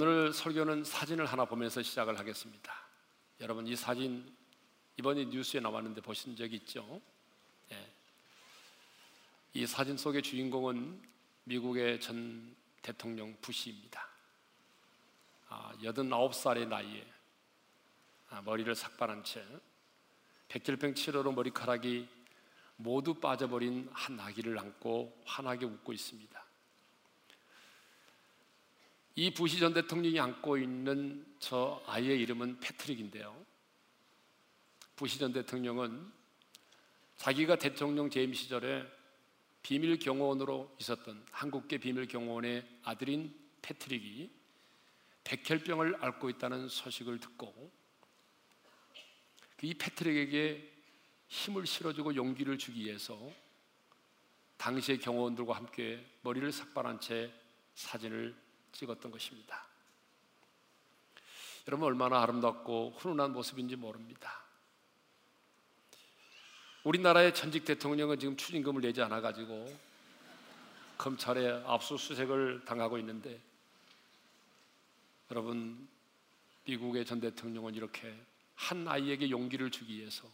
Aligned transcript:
아, 0.00 0.02
오늘 0.02 0.32
설교는 0.32 0.82
사진을 0.82 1.26
하나 1.26 1.44
보면서 1.44 1.82
시작을 1.82 2.18
하겠습니다. 2.18 2.72
여러분 3.38 3.66
이 3.66 3.76
사진 3.76 4.34
이번에 4.98 5.26
뉴스에 5.26 5.60
나왔는데 5.60 6.00
보신 6.00 6.34
적 6.34 6.50
있죠? 6.54 7.02
예. 7.70 7.92
이 9.52 9.66
사진 9.66 9.98
속의 9.98 10.22
주인공은 10.22 11.02
미국의 11.44 12.00
전 12.00 12.56
대통령 12.80 13.36
부시입니다. 13.42 14.08
아, 15.50 15.74
89살의 15.82 16.68
나이에 16.68 17.06
아, 18.30 18.40
머리를 18.40 18.74
삭발한 18.74 19.22
채 19.22 19.44
백혈병 20.48 20.94
치료로 20.94 21.32
머리카락이 21.32 22.08
모두 22.76 23.12
빠져버린 23.12 23.90
한 23.92 24.18
아기를 24.18 24.58
안고 24.58 25.22
환하게 25.26 25.66
웃고 25.66 25.92
있습니다. 25.92 26.39
이 29.20 29.30
부시 29.30 29.58
전 29.58 29.74
대통령이 29.74 30.18
안고 30.18 30.56
있는 30.56 31.26
저 31.40 31.82
아이의 31.84 32.22
이름은 32.22 32.58
패트릭인데요. 32.58 33.36
부시 34.96 35.18
전 35.18 35.30
대통령은 35.30 36.10
자기가 37.18 37.56
대통령 37.56 38.08
재임 38.08 38.32
시절에 38.32 38.82
비밀 39.60 39.98
경호원으로 39.98 40.74
있었던 40.80 41.22
한국계 41.32 41.76
비밀 41.76 42.08
경호원의 42.08 42.66
아들인 42.82 43.38
패트릭이 43.60 44.30
백혈병을 45.24 45.96
앓고 46.02 46.30
있다는 46.30 46.70
소식을 46.70 47.20
듣고 47.20 47.70
이 49.60 49.74
패트릭에게 49.74 50.66
힘을 51.28 51.66
실어주고 51.66 52.14
용기를 52.14 52.56
주기 52.56 52.86
위해서 52.86 53.20
당시의 54.56 54.98
경호원들과 55.00 55.56
함께 55.56 56.06
머리를 56.22 56.50
삭발한 56.50 57.00
채 57.02 57.30
사진을 57.74 58.48
찍었던 58.72 59.10
것입니다. 59.10 59.66
여러분 61.68 61.86
얼마나 61.86 62.22
아름답고 62.22 62.94
훈훈한 62.98 63.32
모습인지 63.32 63.76
모릅니다. 63.76 64.42
우리나라의 66.84 67.34
전직 67.34 67.64
대통령은 67.64 68.18
지금 68.18 68.36
추징금을 68.36 68.80
내지 68.80 69.02
않아 69.02 69.20
가지고 69.20 69.70
검찰에 70.96 71.62
압수수색을 71.66 72.64
당하고 72.64 72.98
있는데 72.98 73.40
여러분 75.30 75.88
미국의 76.64 77.04
전 77.04 77.20
대통령은 77.20 77.74
이렇게 77.74 78.14
한 78.54 78.86
아이에게 78.86 79.30
용기를 79.30 79.70
주기 79.70 79.98
위해서 79.98 80.26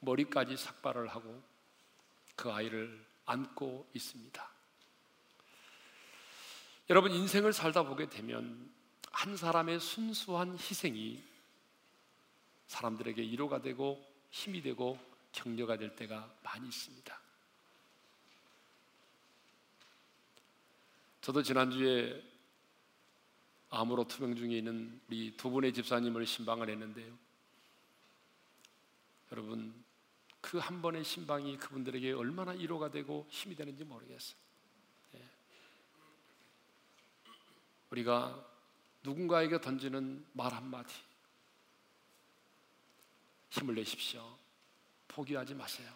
머리까지 0.00 0.56
삭발을 0.56 1.08
하고 1.08 1.42
그 2.36 2.50
아이를 2.50 3.04
안고 3.26 3.88
있습니다. 3.94 4.50
여러분 6.90 7.12
인생을 7.12 7.52
살다 7.52 7.84
보게 7.84 8.08
되면 8.08 8.70
한 9.10 9.36
사람의 9.36 9.80
순수한 9.80 10.52
희생이 10.54 11.22
사람들에게 12.66 13.22
위로가 13.22 13.62
되고 13.62 14.04
힘이 14.30 14.60
되고 14.60 14.98
격려가 15.32 15.78
될 15.78 15.94
때가 15.96 16.30
많이 16.42 16.68
있습니다. 16.68 17.20
저도 21.22 21.42
지난주에 21.42 22.22
암으로 23.70 24.08
투병 24.08 24.34
중에 24.34 24.58
있는 24.58 25.00
우리 25.08 25.36
두 25.36 25.48
분의 25.50 25.72
집사님을 25.72 26.26
신방을 26.26 26.68
했는데요. 26.68 27.16
여러분 29.32 29.72
그 30.40 30.58
한 30.58 30.82
번의 30.82 31.04
신방이 31.04 31.56
그분들에게 31.58 32.12
얼마나 32.12 32.52
위로가 32.52 32.90
되고 32.90 33.26
힘이 33.30 33.54
되는지 33.54 33.84
모르겠어요. 33.84 34.36
예. 35.14 35.30
우리가 37.90 38.46
누군가에게 39.02 39.60
던지는 39.60 40.26
말 40.32 40.52
한마디 40.52 40.94
힘을 43.50 43.74
내십시오. 43.74 44.38
포기하지 45.08 45.54
마세요. 45.54 45.92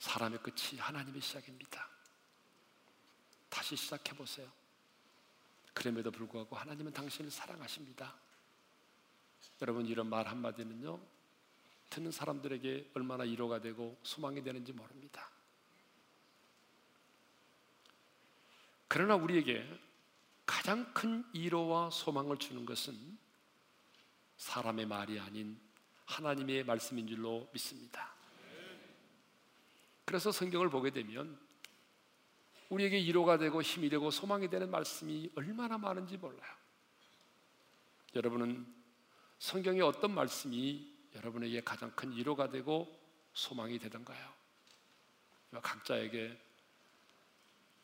사람의 0.00 0.40
끝이 0.42 0.80
하나님의 0.80 1.20
시작입니다. 1.20 1.88
다시 3.48 3.76
시작해 3.76 4.14
보세요. 4.16 4.50
그럼에도 5.72 6.10
불구하고 6.10 6.56
하나님은 6.56 6.92
당신을 6.92 7.30
사랑하십니다. 7.30 8.14
여러분 9.60 9.86
이런 9.86 10.08
말 10.08 10.26
한마디는요 10.26 11.00
듣는 11.88 12.10
사람들에게 12.10 12.90
얼마나 12.94 13.24
위로가 13.24 13.60
되고 13.60 13.98
소망이 14.02 14.42
되는지 14.42 14.72
모릅니다. 14.72 15.30
그러나 18.88 19.14
우리에게 19.14 19.66
가장 20.52 20.92
큰 20.92 21.24
위로와 21.32 21.88
소망을 21.88 22.36
주는 22.36 22.66
것은 22.66 22.94
사람의 24.36 24.84
말이 24.84 25.18
아닌 25.18 25.58
하나님의 26.04 26.64
말씀인 26.64 27.08
줄로 27.08 27.48
믿습니다. 27.54 28.14
그래서 30.04 30.30
성경을 30.30 30.68
보게 30.68 30.90
되면 30.90 31.40
우리에게 32.68 32.98
위로가 32.98 33.38
되고 33.38 33.62
힘이 33.62 33.88
되고 33.88 34.10
소망이 34.10 34.50
되는 34.50 34.70
말씀이 34.70 35.30
얼마나 35.36 35.78
많은지 35.78 36.18
몰라요. 36.18 36.54
여러분은 38.14 38.66
성경의 39.38 39.80
어떤 39.80 40.14
말씀이 40.14 40.94
여러분에게 41.14 41.62
가장 41.62 41.90
큰 41.92 42.12
위로가 42.12 42.50
되고 42.50 42.94
소망이 43.32 43.78
되던가요? 43.78 44.30
각자에게 45.62 46.38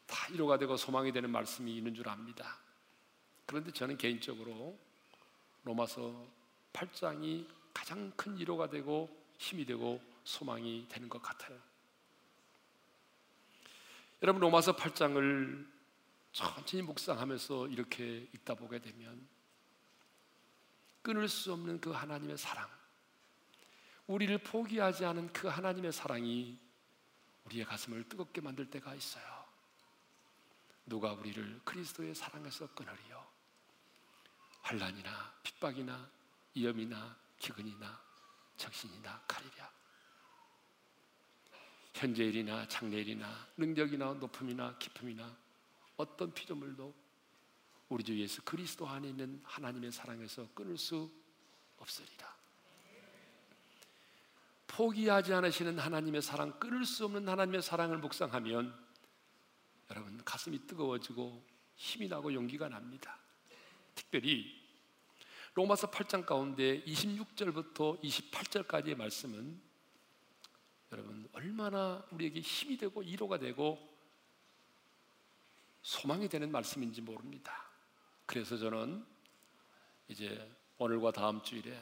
다 0.08 0.26
위로가 0.32 0.58
되고 0.58 0.76
소망이 0.76 1.12
되는 1.12 1.30
말씀이 1.30 1.76
있는 1.76 1.94
줄 1.94 2.08
압니다. 2.08 2.58
그런데 3.46 3.70
저는 3.70 3.96
개인적으로 3.96 4.76
로마서 5.62 6.26
8장이 6.72 7.46
가장 7.72 8.10
큰 8.16 8.36
위로가 8.36 8.68
되고 8.68 9.08
힘이 9.36 9.64
되고 9.64 10.02
소망이 10.24 10.86
되는 10.88 11.08
것 11.08 11.22
같아요. 11.22 11.58
여러분 14.22 14.40
로마서 14.40 14.74
8장을 14.74 15.66
천천히 16.32 16.82
묵상하면서 16.82 17.68
이렇게 17.68 18.28
읽다 18.34 18.54
보게 18.54 18.80
되면 18.80 19.28
끊을 21.02 21.28
수 21.28 21.52
없는 21.52 21.80
그 21.80 21.90
하나님의 21.90 22.36
사랑, 22.36 22.68
우리를 24.06 24.36
포기하지 24.38 25.04
않은 25.04 25.32
그 25.32 25.48
하나님의 25.48 25.92
사랑이 25.92 26.58
우리의 27.44 27.64
가슴을 27.64 28.08
뜨겁게 28.08 28.40
만들 28.40 28.68
때가 28.70 28.94
있어요. 28.94 29.37
누가 30.88 31.12
우리를 31.12 31.60
그리스도의 31.64 32.14
사랑에서 32.14 32.66
끊으리요? 32.74 33.26
환란이나 34.62 35.34
핍박이나 35.42 36.10
위험이나 36.54 37.16
기근이나 37.38 38.00
적신이나 38.56 39.22
칼이랴. 39.28 39.70
현재일이나 41.94 42.68
장래일이나 42.68 43.48
능력이나 43.56 44.14
높음이나 44.14 44.76
기쁨이나 44.78 45.36
어떤 45.96 46.32
피조물도 46.32 46.94
우리 47.88 48.04
주 48.04 48.18
예수 48.18 48.42
그리스도 48.42 48.86
안에 48.88 49.08
있는 49.08 49.40
하나님의 49.44 49.90
사랑에서 49.90 50.48
끊을 50.54 50.76
수 50.76 51.10
없으리라. 51.78 52.36
포기하지 54.66 55.32
않으시는 55.34 55.78
하나님의 55.78 56.22
사랑, 56.22 56.58
끊을 56.60 56.84
수 56.84 57.06
없는 57.06 57.28
하나님의 57.28 57.62
사랑을 57.62 57.98
묵상하면 57.98 58.87
여러분 59.90 60.22
가슴이 60.24 60.66
뜨거워지고 60.66 61.44
힘이 61.76 62.08
나고 62.08 62.32
용기가 62.32 62.68
납니다. 62.68 63.18
특별히 63.94 64.58
로마서 65.54 65.90
8장 65.90 66.24
가운데 66.24 66.82
26절부터 66.84 68.00
28절까지의 68.02 68.96
말씀은 68.96 69.60
여러분 70.92 71.28
얼마나 71.32 72.04
우리에게 72.10 72.40
힘이 72.40 72.76
되고 72.76 73.00
위로가 73.00 73.38
되고 73.38 73.78
소망이 75.82 76.28
되는 76.28 76.50
말씀인지 76.50 77.00
모릅니다. 77.00 77.64
그래서 78.26 78.56
저는 78.56 79.04
이제 80.08 80.56
오늘과 80.78 81.12
다음 81.12 81.42
주일에 81.42 81.78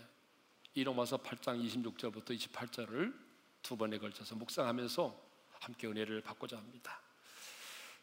이 0.75 0.85
로마서 0.85 1.19
8장 1.19 1.63
26절부터 1.65 2.39
28절을 2.39 3.15
두 3.63 3.77
번에 3.77 3.99
걸쳐서 3.99 4.37
묵상하면서 4.37 5.27
함께 5.61 5.87
은혜를 5.87 6.23
받고자 6.23 6.57
합니다. 6.57 7.01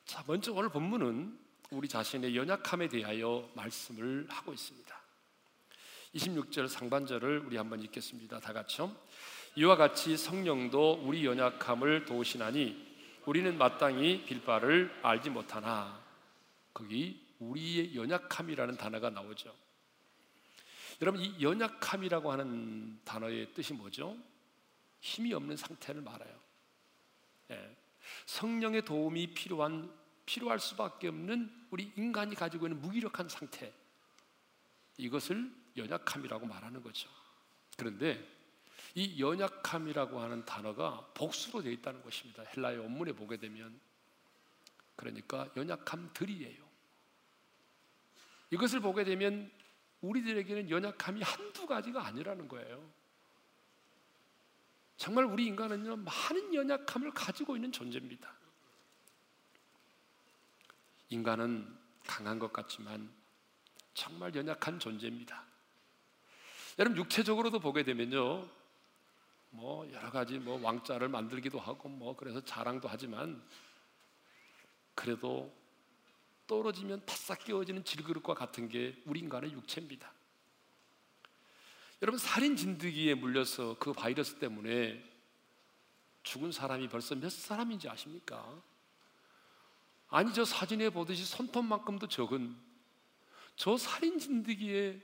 자, 0.05 0.23
먼저 0.27 0.51
오늘 0.51 0.69
본문은 0.69 1.39
우리 1.71 1.87
자신의 1.87 2.35
연약함에 2.35 2.87
대하여 2.89 3.49
말씀을 3.55 4.27
하고 4.29 4.53
있습니다. 4.53 5.01
26절 6.15 6.67
상반절을 6.67 7.39
우리 7.39 7.57
한번 7.57 7.81
읽겠습니다. 7.81 8.39
다 8.39 8.53
같이요. 8.53 8.95
이와 9.55 9.75
같이 9.75 10.17
성령도 10.17 11.01
우리 11.03 11.25
연약함을 11.25 12.05
도우시나니 12.05 12.93
우리는 13.25 13.57
마땅히 13.57 14.23
빌바를 14.25 14.99
알지 15.01 15.29
못하나 15.29 16.03
거기 16.73 17.25
우리의 17.39 17.95
연약함이라는 17.95 18.77
단어가 18.77 19.09
나오죠. 19.09 19.55
여러분 21.01 21.21
이 21.21 21.41
연약함이라고 21.41 22.31
하는 22.31 22.99
단어의 23.05 23.53
뜻이 23.53 23.73
뭐죠? 23.73 24.17
힘이 24.99 25.33
없는 25.33 25.57
상태를 25.57 26.01
말해요. 26.01 26.39
예. 27.51 27.82
성령의 28.25 28.85
도움이 28.85 29.33
필요한 29.33 29.91
필요할 30.25 30.59
수밖에 30.59 31.09
없는 31.09 31.67
우리 31.69 31.91
인간이 31.97 32.35
가지고 32.35 32.67
있는 32.67 32.81
무기력한 32.81 33.27
상태 33.27 33.73
이것을 34.97 35.51
연약함이라고 35.75 36.45
말하는 36.45 36.81
거죠. 36.81 37.09
그런데 37.77 38.25
이 38.95 39.19
연약함이라고 39.21 40.19
하는 40.19 40.45
단어가 40.45 41.05
복수로 41.13 41.63
되어 41.63 41.71
있다는 41.71 42.03
것입니다. 42.03 42.43
헬라의 42.43 42.79
원문에 42.79 43.13
보게 43.13 43.37
되면 43.37 43.79
그러니까 44.95 45.49
연약함들이에요. 45.57 46.63
이것을 48.51 48.81
보게 48.81 49.03
되면 49.03 49.51
우리들에게는 50.01 50.69
연약함이 50.69 51.21
한두 51.23 51.65
가지가 51.65 52.05
아니라는 52.05 52.47
거예요. 52.47 52.87
정말 55.03 55.25
우리 55.25 55.47
인간은요, 55.47 55.97
많은 55.97 56.53
연약함을 56.53 57.11
가지고 57.11 57.57
있는 57.57 57.73
존재입니다. 57.73 58.33
인간은 61.09 61.77
강한 62.07 62.39
것 62.39 62.53
같지만 62.53 63.11
정말 63.93 64.33
연약한 64.33 64.79
존재입니다. 64.79 65.43
여러분 66.79 66.97
육체적으로도 66.97 67.59
보게 67.59 67.83
되면요, 67.83 68.47
뭐 69.49 69.91
여러 69.91 70.09
가지 70.09 70.39
뭐 70.39 70.57
왕자를 70.61 71.09
만들기도 71.09 71.59
하고 71.59 71.89
뭐 71.89 72.15
그래서 72.15 72.39
자랑도 72.39 72.87
하지만 72.87 73.45
그래도 74.95 75.53
떨어지면 76.47 77.05
바싹 77.05 77.43
깨어지는 77.43 77.83
질그릇과 77.83 78.35
같은 78.35 78.69
게 78.69 78.95
우리 79.03 79.19
인간의 79.19 79.51
육체입니다. 79.51 80.13
여러분 82.03 82.19
살인 82.19 82.57
진드기에 82.57 83.15
물려서 83.15 83.77
그 83.79 83.93
바이러스 83.93 84.35
때문에 84.35 85.01
죽은 86.23 86.51
사람이 86.51 86.89
벌써 86.89 87.15
몇 87.15 87.31
사람인지 87.31 87.87
아십니까? 87.87 88.61
아니 90.09 90.33
저 90.33 90.43
사진에 90.43 90.89
보듯이 90.89 91.23
손톱만큼도 91.23 92.09
적은 92.09 92.57
저 93.55 93.77
살인 93.77 94.19
진드기에 94.19 94.99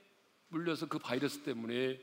물려서 0.50 0.90
그 0.90 1.00
바이러스 1.00 1.42
때문에 1.44 2.02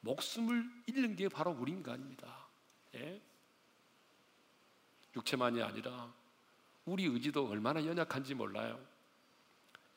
목숨을 0.00 0.70
잃는 0.86 1.16
게 1.16 1.28
바로 1.28 1.50
우리 1.50 1.72
인간입니다. 1.72 2.48
예? 2.94 3.20
육체만이 5.14 5.62
아니라 5.62 6.10
우리 6.86 7.04
의지도 7.04 7.46
얼마나 7.46 7.84
연약한지 7.84 8.32
몰라요. 8.32 8.82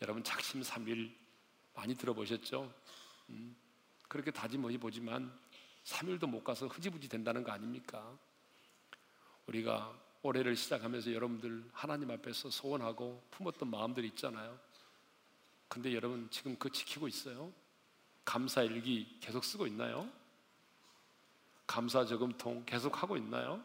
여러분 0.01 0.21
작심 0.21 0.63
삼일 0.63 1.15
많이 1.73 1.95
들어보셨죠? 1.95 2.73
음, 3.29 3.55
그렇게 4.07 4.31
다짐해 4.31 4.77
보지만 4.77 5.31
3일도 5.83 6.27
못 6.27 6.43
가서 6.43 6.67
흐지부지 6.67 7.07
된다는 7.09 7.43
거 7.43 7.51
아닙니까? 7.51 8.17
우리가 9.47 9.97
올해를 10.21 10.55
시작하면서 10.55 11.13
여러분들 11.13 11.69
하나님 11.71 12.11
앞에서 12.11 12.49
소원하고 12.49 13.23
품었던 13.31 13.69
마음들이 13.69 14.07
있잖아요. 14.09 14.59
근데 15.69 15.93
여러분 15.93 16.27
지금 16.31 16.57
그 16.57 16.69
지키고 16.71 17.07
있어요? 17.07 17.53
감사 18.25 18.61
일기 18.61 19.17
계속 19.21 19.43
쓰고 19.43 19.67
있나요? 19.67 20.09
감사 21.65 22.05
저금통 22.05 22.63
계속 22.65 23.01
하고 23.01 23.17
있나요? 23.17 23.63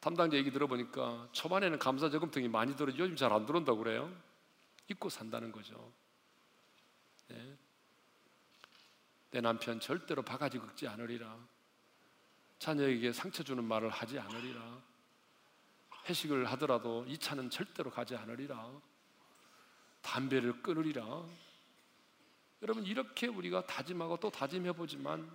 담당자 0.00 0.36
얘기 0.36 0.50
들어보니까 0.50 1.28
초반에는 1.32 1.78
감사 1.78 2.08
저금통이 2.08 2.48
많이 2.48 2.76
들어 2.76 2.92
요즘 2.96 3.16
잘 3.16 3.32
안 3.32 3.44
들어온다고 3.44 3.78
그래요. 3.78 4.14
잊고 4.88 5.08
산다는 5.08 5.50
거죠. 5.50 5.92
네. 7.28 7.56
내 9.36 9.42
남편 9.42 9.78
절대로 9.78 10.22
바가지 10.22 10.58
긁지 10.58 10.88
않으리라. 10.88 11.36
자녀에게 12.58 13.12
상처 13.12 13.42
주는 13.42 13.62
말을 13.62 13.90
하지 13.90 14.18
않으리라. 14.18 14.82
회식을 16.08 16.46
하더라도 16.52 17.04
이 17.06 17.18
차는 17.18 17.50
절대로 17.50 17.90
가지 17.90 18.16
않으리라. 18.16 18.72
담배를 20.00 20.62
끊으리라. 20.62 21.22
여러분 22.62 22.82
이렇게 22.84 23.26
우리가 23.26 23.66
다짐하고 23.66 24.16
또 24.20 24.30
다짐해 24.30 24.72
보지만 24.72 25.30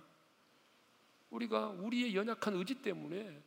우리가 1.30 1.68
우리의 1.68 2.16
연약한 2.16 2.56
의지 2.56 2.74
때문에 2.82 3.40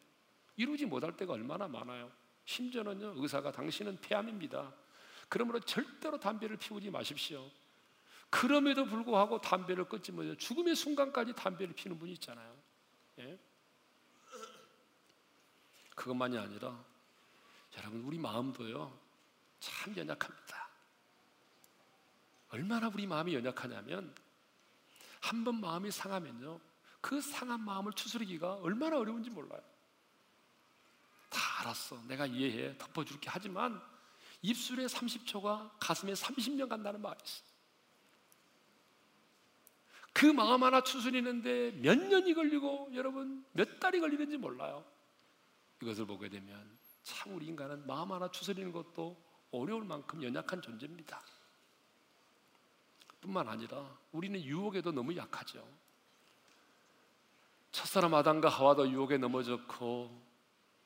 이루지 0.55 0.85
못할 0.85 1.17
때가 1.17 1.33
얼마나 1.33 1.67
많아요. 1.67 2.09
심지어는요, 2.45 3.15
의사가 3.17 3.51
당신은 3.51 3.99
폐암입니다. 3.99 4.73
그러므로 5.27 5.59
절대로 5.59 6.17
담배를 6.17 6.55
피우지 6.55 6.91
마십시오. 6.91 7.51
그럼에도 8.29 8.85
불구하고 8.85 9.39
담배를 9.39 9.87
끊지 9.87 10.11
못해 10.11 10.35
죽음의 10.37 10.75
순간까지 10.75 11.33
담배를 11.33 11.73
피는 11.73 11.97
분이 11.97 12.13
있잖아요. 12.13 12.57
예? 13.19 13.39
그것만이 15.95 16.37
아니라 16.37 16.83
여러분 17.77 18.01
우리 18.01 18.17
마음도요 18.19 18.99
참 19.59 19.95
연약합니다. 19.95 20.69
얼마나 22.49 22.87
우리 22.93 23.07
마음이 23.07 23.33
연약하냐면 23.33 24.13
한 25.21 25.43
번 25.43 25.59
마음이 25.59 25.89
상하면요 25.91 26.59
그 27.01 27.21
상한 27.21 27.61
마음을 27.61 27.93
추스르기가 27.93 28.55
얼마나 28.55 28.97
어려운지 28.97 29.29
몰라요. 29.29 29.61
다 31.29 31.39
알았어. 31.61 32.01
내가 32.07 32.25
이해해. 32.25 32.77
덮어줄게. 32.77 33.29
하지만 33.29 33.81
입술에 34.41 34.85
30초가 34.85 35.71
가슴에 35.79 36.13
30년 36.13 36.67
간다는 36.69 37.01
말이 37.01 37.17
있어. 37.23 37.43
그 40.15 40.25
마음 40.27 40.63
하나 40.63 40.79
추스리는데 40.79 41.71
몇 41.81 41.99
년이 41.99 42.33
걸리고 42.33 42.89
여러분 42.93 43.43
몇 43.51 43.81
달이 43.81 43.99
걸리는지 43.99 44.37
몰라요. 44.37 44.85
이것을 45.81 46.05
보게 46.05 46.29
되면 46.29 46.77
참 47.03 47.35
우리 47.35 47.47
인간은 47.47 47.85
마음 47.85 48.13
하나 48.13 48.31
추스리는 48.31 48.71
것도 48.71 49.21
어려울 49.51 49.83
만큼 49.83 50.23
연약한 50.23 50.61
존재입니다. 50.61 51.21
뿐만 53.19 53.49
아니라 53.49 53.93
우리는 54.13 54.41
유혹에도 54.41 54.93
너무 54.93 55.13
약하죠. 55.17 55.67
첫사람 57.73 58.13
아담과 58.13 58.47
하와도 58.47 58.89
유혹에 58.89 59.17
넘어졌고 59.17 60.25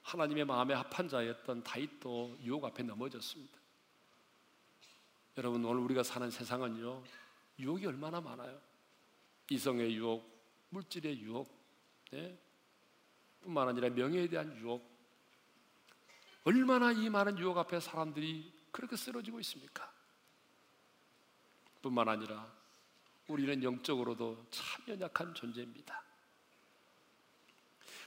하나님의 0.02 0.46
마음에 0.46 0.74
합한 0.74 1.08
자였던 1.08 1.62
다윗도 1.62 2.40
유혹 2.42 2.66
앞에 2.66 2.82
넘어졌습니다. 2.82 3.60
여러분 5.38 5.64
오늘 5.64 5.82
우리가 5.82 6.02
사는 6.02 6.32
세상은요 6.32 7.04
유혹이 7.60 7.86
얼마나 7.86 8.20
많아요. 8.20 8.69
이성의 9.50 9.96
유혹, 9.96 10.28
물질의 10.70 11.20
유혹, 11.20 11.48
네? 12.12 12.38
뿐만 13.42 13.68
아니라 13.68 13.90
명예에 13.90 14.28
대한 14.28 14.56
유혹. 14.58 14.88
얼마나 16.44 16.92
이 16.92 17.10
많은 17.10 17.38
유혹 17.40 17.58
앞에 17.58 17.80
사람들이 17.80 18.54
그렇게 18.72 18.96
쓰러지고 18.96 19.40
있습니까? 19.42 19.92
뿐만 21.82 22.10
아니라 22.10 22.52
우리는 23.28 23.64
영적으로도 23.64 24.48
참 24.50 24.84
연약한 24.88 25.34
존재입니다. 25.34 26.04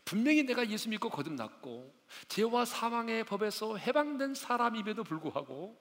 분명히 0.05 0.43
내가 0.43 0.69
예수 0.69 0.89
믿고 0.89 1.09
거듭났고 1.11 1.95
죄와 2.29 2.65
사망의 2.65 3.25
법에서 3.25 3.77
해방된 3.77 4.35
사람임에도 4.35 5.05
불구하고 5.05 5.81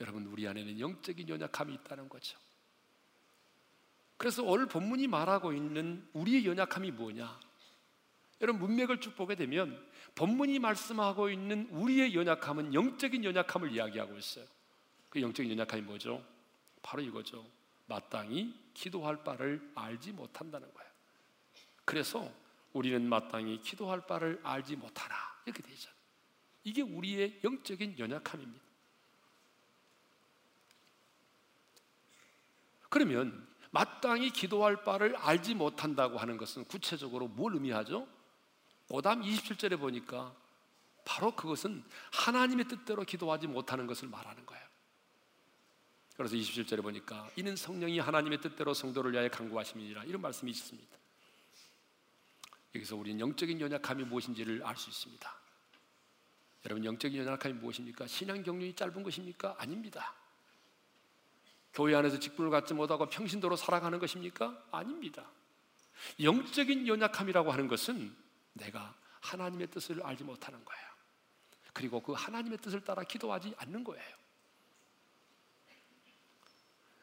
여러분 0.00 0.26
우리 0.26 0.46
안에는 0.48 0.80
영적인 0.80 1.28
연약함이 1.28 1.74
있다는 1.74 2.08
거죠. 2.08 2.36
그래서 4.16 4.42
오늘 4.42 4.66
본문이 4.66 5.06
말하고 5.08 5.52
있는 5.52 6.08
우리의 6.12 6.46
연약함이 6.46 6.92
뭐냐? 6.92 7.40
여러분 8.40 8.62
문맥을 8.62 9.00
쭉 9.00 9.16
보게 9.16 9.34
되면 9.34 9.82
본문이 10.14 10.58
말씀하고 10.58 11.30
있는 11.30 11.68
우리의 11.70 12.14
연약함은 12.14 12.74
영적인 12.74 13.24
연약함을 13.24 13.72
이야기하고 13.72 14.16
있어요. 14.16 14.46
그 15.08 15.20
영적인 15.20 15.50
연약함이 15.52 15.82
뭐죠? 15.82 16.24
바로 16.82 17.02
이거죠. 17.02 17.44
마땅히 17.86 18.54
기도할 18.74 19.22
바를 19.24 19.70
알지 19.74 20.12
못한다는 20.12 20.72
거예요. 20.72 20.90
그래서 21.84 22.30
우리는 22.72 23.08
마땅히 23.08 23.60
기도할 23.60 24.06
바를 24.06 24.40
알지 24.42 24.76
못하나 24.76 25.14
이렇게 25.46 25.62
되죠. 25.62 25.90
이게 26.64 26.82
우리의 26.82 27.40
영적인 27.44 27.98
연약함입니다. 27.98 28.64
그러면 32.88 33.43
마땅히 33.74 34.30
기도할 34.30 34.84
바를 34.84 35.16
알지 35.16 35.56
못한다고 35.56 36.16
하는 36.18 36.36
것은 36.36 36.64
구체적으로 36.66 37.26
뭘 37.26 37.54
의미하죠? 37.54 38.06
오담 38.88 39.22
27절에 39.22 39.80
보니까 39.80 40.32
바로 41.04 41.34
그것은 41.34 41.82
하나님의 42.12 42.68
뜻대로 42.68 43.02
기도하지 43.02 43.48
못하는 43.48 43.88
것을 43.88 44.06
말하는 44.08 44.46
거예요. 44.46 44.64
그래서 46.16 46.36
27절에 46.36 46.82
보니까 46.82 47.28
이는 47.34 47.56
성령이 47.56 47.98
하나님의 47.98 48.40
뜻대로 48.40 48.74
성도를 48.74 49.10
위하여 49.10 49.28
간구하심이니라 49.28 50.04
이런 50.04 50.22
말씀이 50.22 50.52
있습니다. 50.52 50.96
여기서 52.76 52.94
우리는 52.94 53.18
영적인 53.18 53.60
연약함이 53.60 54.04
무엇인지를 54.04 54.62
알 54.64 54.76
수 54.76 54.88
있습니다. 54.88 55.34
여러분 56.66 56.84
영적인 56.84 57.18
연약함이 57.18 57.54
무엇입니까? 57.54 58.06
신앙 58.06 58.40
경륜이 58.44 58.74
짧은 58.76 59.02
것입니까? 59.02 59.56
아닙니다. 59.58 60.14
교회 61.74 61.94
안에서 61.94 62.18
직분을 62.18 62.50
갖지 62.50 62.72
못하고 62.72 63.08
평신도로 63.08 63.56
살아가는 63.56 63.98
것입니까? 63.98 64.64
아닙니다. 64.70 65.28
영적인 66.20 66.86
연약함이라고 66.86 67.50
하는 67.50 67.68
것은 67.68 68.14
내가 68.52 68.94
하나님의 69.20 69.68
뜻을 69.68 70.02
알지 70.02 70.24
못하는 70.24 70.64
거예요. 70.64 70.84
그리고 71.72 72.00
그 72.00 72.12
하나님의 72.12 72.58
뜻을 72.58 72.82
따라 72.84 73.02
기도하지 73.02 73.54
않는 73.58 73.82
거예요. 73.82 74.24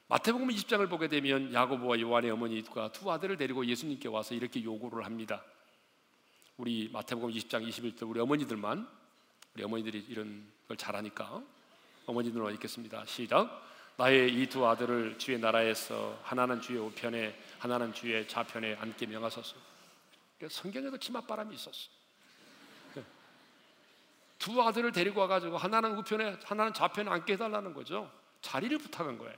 마태복음 0.07 0.49
20장을 0.49 0.89
보게 0.89 1.07
되면 1.07 1.53
야고보와 1.53 1.99
요한의 1.99 2.31
어머니가 2.31 2.91
두 2.91 3.11
아들을 3.11 3.37
데리고 3.37 3.65
예수님께 3.65 4.07
와서 4.09 4.35
이렇게 4.35 4.63
요구를 4.63 5.05
합니다. 5.05 5.43
우리 6.57 6.89
마태복음 6.91 7.31
20장 7.31 7.67
21절 7.67 8.09
우리 8.09 8.19
어머니들만 8.19 8.87
우리 9.53 9.63
어머니들이 9.63 10.05
이런 10.09 10.49
걸 10.67 10.77
잘하니까 10.77 11.43
어머니들만 12.05 12.53
읽겠습니다. 12.55 13.05
시작. 13.05 13.70
나의 14.01 14.33
이 14.33 14.47
두 14.47 14.67
아들을 14.67 15.19
주의 15.19 15.37
나라에서 15.37 16.19
하나는 16.23 16.59
주의 16.59 16.79
우편에 16.79 17.39
하나는 17.59 17.93
주의 17.93 18.27
좌편에 18.27 18.75
앉게 18.77 19.05
명하소서. 19.05 19.55
성경에도 20.49 20.97
치맛바람이 20.97 21.53
있었어. 21.53 21.91
두 24.39 24.59
아들을 24.59 24.91
데리고 24.91 25.21
와가지고 25.21 25.55
하나는 25.55 25.95
우편에 25.99 26.39
하나는 26.43 26.73
좌편에 26.73 27.11
앉게 27.11 27.33
해달라는 27.33 27.75
거죠. 27.75 28.11
자리를 28.41 28.75
부탁한 28.79 29.19
거예요. 29.19 29.35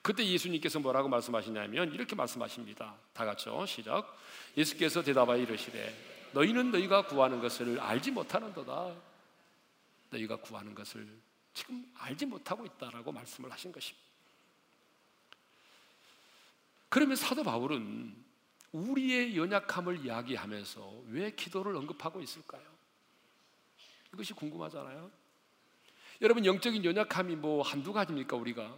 그때 0.00 0.24
예수님께서 0.24 0.78
뭐라고 0.78 1.08
말씀하시냐면 1.08 1.92
이렇게 1.92 2.14
말씀하십니다. 2.14 2.94
다 3.12 3.24
같이요. 3.24 3.66
시작. 3.66 4.16
예수께서 4.56 5.02
대답하여 5.02 5.38
이르시되 5.38 6.30
너희는 6.34 6.70
너희가 6.70 7.06
구하는 7.06 7.40
것을 7.40 7.80
알지 7.80 8.12
못하는도다. 8.12 8.94
너희가 10.10 10.36
구하는 10.36 10.72
것을 10.72 11.08
지금 11.56 11.90
알지 11.96 12.26
못하고 12.26 12.66
있다라고 12.66 13.10
말씀을 13.12 13.50
하신 13.50 13.72
것입니다. 13.72 14.06
그러면 16.90 17.16
사도 17.16 17.42
바울은 17.42 18.14
우리의 18.72 19.38
연약함을 19.38 20.04
이야기하면서 20.04 21.04
왜 21.08 21.30
기도를 21.30 21.74
언급하고 21.76 22.20
있을까요? 22.20 22.62
이것이 24.12 24.34
궁금하잖아요. 24.34 25.10
여러분 26.20 26.44
영적인 26.44 26.84
연약함이 26.84 27.36
뭐 27.36 27.62
한두 27.62 27.94
가지입니까 27.94 28.36
우리가? 28.36 28.76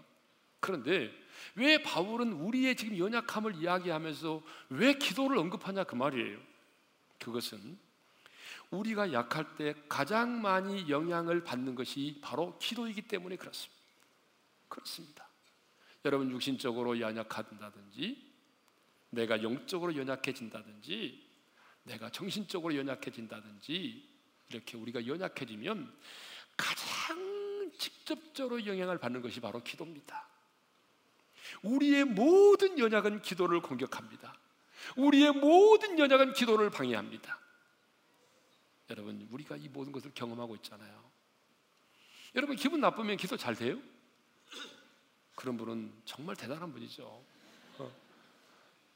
그런데 0.61 1.13
왜 1.57 1.83
바울은 1.83 2.33
우리의 2.33 2.77
지금 2.77 2.97
연약함을 2.97 3.57
이야기하면서 3.57 4.41
왜 4.69 4.95
기도를 4.95 5.37
언급하냐 5.39 5.83
그 5.83 5.97
말이에요. 5.97 6.39
그것은 7.19 7.77
우리가 8.71 9.13
약할 9.13 9.57
때 9.57 9.75
가장 9.89 10.43
많이 10.43 10.89
영향을 10.91 11.43
받는 11.45 11.75
것이 11.75 12.19
바로 12.23 12.59
기도이기 12.59 13.03
때문에 13.03 13.37
그렇습니다. 13.37 13.79
그렇습니다. 14.69 15.29
여러분 16.05 16.31
육신적으로 16.31 17.01
연약하다든지 17.01 18.29
내가 19.11 19.43
영적으로 19.43 19.97
연약해진다든지 19.97 21.27
내가 21.85 22.11
정신적으로 22.11 22.75
연약해진다든지 22.77 24.09
이렇게 24.51 24.77
우리가 24.77 25.07
연약해지면 25.07 25.93
가장 26.57 27.71
직접적으로 27.79 28.65
영향을 28.67 28.99
받는 28.99 29.23
것이 29.23 29.41
바로 29.41 29.63
기도입니다. 29.63 30.29
우리의 31.63 32.05
모든 32.05 32.79
연약은 32.79 33.23
기도를 33.23 33.61
공격합니다. 33.61 34.39
우리의 34.97 35.33
모든 35.33 35.99
연약은 35.99 36.35
기도를 36.35 36.71
방해합니다. 36.71 37.39
여러분, 38.91 39.27
우리가 39.31 39.57
이 39.57 39.69
모든 39.69 39.93
것을 39.93 40.13
경험하고 40.15 40.57
있잖아요. 40.57 41.11
여러분, 42.35 42.57
기분 42.57 42.81
나쁘면 42.81 43.17
기도 43.17 43.37
잘 43.37 43.55
돼요? 43.55 43.79
그런 45.35 45.57
분은 45.57 45.93
정말 46.05 46.35
대단한 46.37 46.73
분이죠. 46.73 47.05
어. 47.79 47.93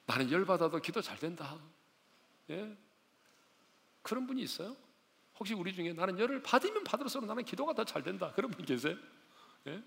나는 0.07 0.31
열받아도 0.31 0.81
기도 0.81 1.01
잘 1.01 1.19
된다. 1.19 1.59
예? 2.51 2.77
그런 4.03 4.27
분이 4.27 4.43
있어요? 4.43 4.77
혹시 5.39 5.55
우리 5.55 5.73
중에 5.75 5.93
나는 5.93 6.19
열을 6.19 6.43
받으면 6.43 6.85
받을수록 6.85 7.27
나는 7.27 7.45
기도가 7.45 7.73
더 7.75 7.85
잘 7.85 8.03
된다. 8.03 8.33
그런 8.33 8.51
분 8.51 8.65
계세요? 8.65 8.97
예? 9.67 9.83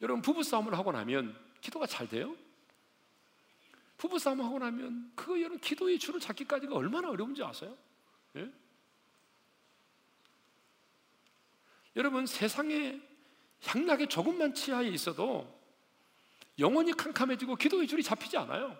여러분 0.00 0.22
부부싸움을 0.22 0.74
하고 0.78 0.92
나면 0.92 1.36
기도가 1.60 1.86
잘 1.86 2.08
돼요? 2.08 2.36
부부싸움 3.98 4.40
하고 4.40 4.58
나면 4.58 5.12
그 5.14 5.38
여러분 5.40 5.58
기도의 5.58 5.98
줄을 5.98 6.20
잡기까지가 6.20 6.74
얼마나 6.74 7.10
어려운지 7.10 7.42
아세요? 7.42 7.76
예? 8.36 8.50
여러분 11.96 12.24
세상에 12.24 13.00
향락에 13.64 14.06
조금만 14.06 14.54
치하에 14.54 14.88
있어도 14.88 15.58
영혼이 16.60 16.92
캄캄해지고 16.92 17.56
기도의 17.56 17.88
줄이 17.88 18.02
잡히지 18.02 18.36
않아요. 18.38 18.76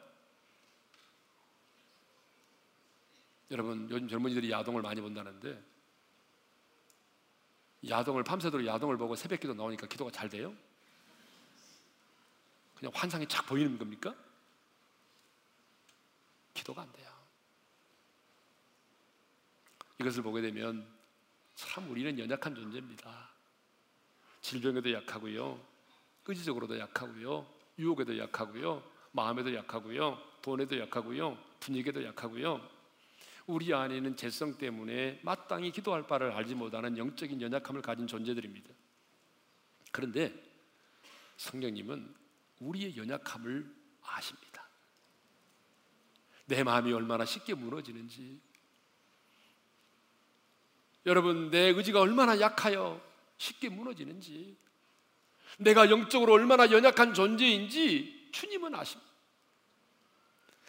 여러분 3.51 3.89
요즘 3.91 4.09
젊은이들이 4.09 4.51
야동을 4.51 4.83
많이 4.83 5.01
본다는데 5.01 5.61
야동을 7.89 8.23
밤새도록 8.23 8.67
야동을 8.67 8.97
보고 8.97 9.17
새벽기도 9.17 9.55
나오니까 9.55 9.89
기도가 9.89 10.13
잘 10.13 10.29
돼요? 10.29 10.55
그냥 12.77 12.93
환상이 12.95 13.27
착 13.27 13.47
보이는 13.47 13.79
겁니까? 13.79 14.15
기도가 16.59 16.83
안 16.83 16.93
돼요. 16.93 17.09
이것을 20.01 20.23
보게 20.23 20.41
되면 20.41 20.87
참 21.55 21.91
우리는 21.91 22.19
연약한 22.19 22.55
존재입니다. 22.55 23.31
질병에도 24.41 24.93
약하고요. 24.93 25.61
의지적으로도 26.27 26.79
약하고요. 26.79 27.47
유혹에도 27.79 28.17
약하고요. 28.19 28.83
마음에도 29.13 29.55
약하고요. 29.55 30.19
돈에도 30.43 30.79
약하고요. 30.79 31.39
분위기에도 31.61 32.05
약하고요. 32.05 32.61
우리 33.47 33.73
안에는 33.73 34.17
재성 34.17 34.57
때문에 34.59 35.21
마땅히 35.23 35.73
기도할 35.73 36.07
바를 36.07 36.33
알지 36.33 36.55
못하는 36.55 36.99
영적인 36.99 37.41
연약함을 37.41 37.83
가진 37.83 38.07
존재들입니다. 38.07 38.69
그런데 39.91 40.33
성령님은 41.39 42.15
우리의 42.61 42.97
연약함을 42.97 43.75
아십니다. 44.03 44.48
내 46.49 46.65
마음이 46.65 46.93
얼마나 46.93 47.25
쉽게 47.25 47.55
무너지는지, 47.55 48.41
여러분, 51.07 51.51
내 51.51 51.69
의지가 51.69 52.01
얼마나 52.01 52.41
약하여 52.41 53.01
쉽게 53.37 53.69
무너지는지, 53.69 54.57
내가 55.59 55.91
영적으로 55.91 56.33
얼마나 56.35 56.71
연약한 56.71 57.15
존재인지 57.15 58.31
주님은 58.33 58.75
아십니다. 58.75 59.09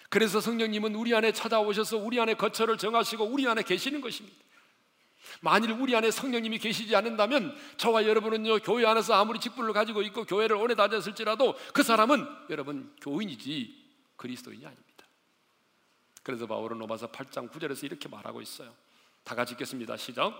그래서 0.10 0.42
성령님은 0.42 0.96
우리 0.96 1.14
안에 1.14 1.32
찾아오셔서 1.32 1.98
우리 1.98 2.20
안에 2.20 2.34
거처를 2.34 2.78
정하시고 2.78 3.26
우리 3.26 3.48
안에 3.48 3.64
계시는 3.64 4.02
것입니다. 4.02 4.38
만일 5.42 5.72
우리 5.72 5.96
안에 5.96 6.10
성령님이 6.10 6.58
계시지 6.58 6.96
않는다면 6.96 7.56
저와 7.78 8.06
여러분은요 8.06 8.60
교회 8.60 8.86
안에서 8.86 9.14
아무리 9.14 9.40
직분을 9.40 9.74
가지고 9.74 10.02
있고 10.02 10.26
교회를 10.26 10.56
오래 10.56 10.74
다녔을지라도 10.74 11.56
그 11.74 11.84
사람은 11.84 12.26
여러분 12.50 12.92
교인이지 13.02 13.76
그리스도인이 14.16 14.66
아닙니다. 14.66 14.89
그래서 16.24 16.46
바울은 16.48 16.78
로마서 16.78 17.12
8장 17.12 17.52
9절에서 17.52 17.84
이렇게 17.84 18.10
말하고 18.10 18.42
있어요. 18.42 18.74
다 19.24 19.36
같이 19.36 19.54
읽겠습니다. 19.54 19.98
시작. 19.98 20.34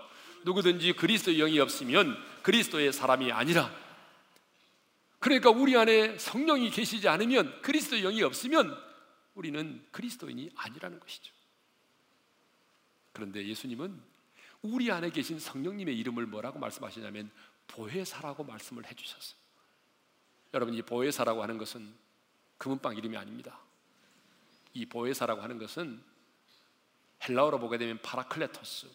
누구든지 0.44 0.94
그리스도의 0.94 1.38
영이 1.38 1.58
없으면 1.60 2.16
그리스도의 2.42 2.92
사람이 2.92 3.30
아니라 3.32 3.70
그러니까 5.18 5.50
우리 5.50 5.76
안에 5.76 6.18
성령이 6.18 6.70
계시지 6.70 7.06
않으면 7.06 7.60
그리스도의 7.60 8.02
영이 8.02 8.22
없으면 8.22 8.76
우리는 9.34 9.86
그리스도인이 9.90 10.50
아니라는 10.56 10.98
것이죠. 10.98 11.32
그런데 13.12 13.46
예수님은 13.46 14.00
우리 14.62 14.90
안에 14.90 15.10
계신 15.10 15.38
성령님의 15.38 15.96
이름을 15.98 16.26
뭐라고 16.26 16.58
말씀하시냐면 16.58 17.30
보혜사라고 17.66 18.44
말씀을 18.44 18.86
해주셨어요. 18.86 19.38
여러분 20.54 20.74
이 20.74 20.82
보혜사라고 20.82 21.42
하는 21.42 21.58
것은 21.58 21.94
금은방 22.58 22.96
이름이 22.96 23.16
아닙니다. 23.16 23.58
이 24.72 24.86
보혜사라고 24.86 25.42
하는 25.42 25.58
것은 25.58 26.02
헬라어로 27.28 27.58
보게 27.58 27.78
되면 27.78 28.00
파라클레토스 28.02 28.88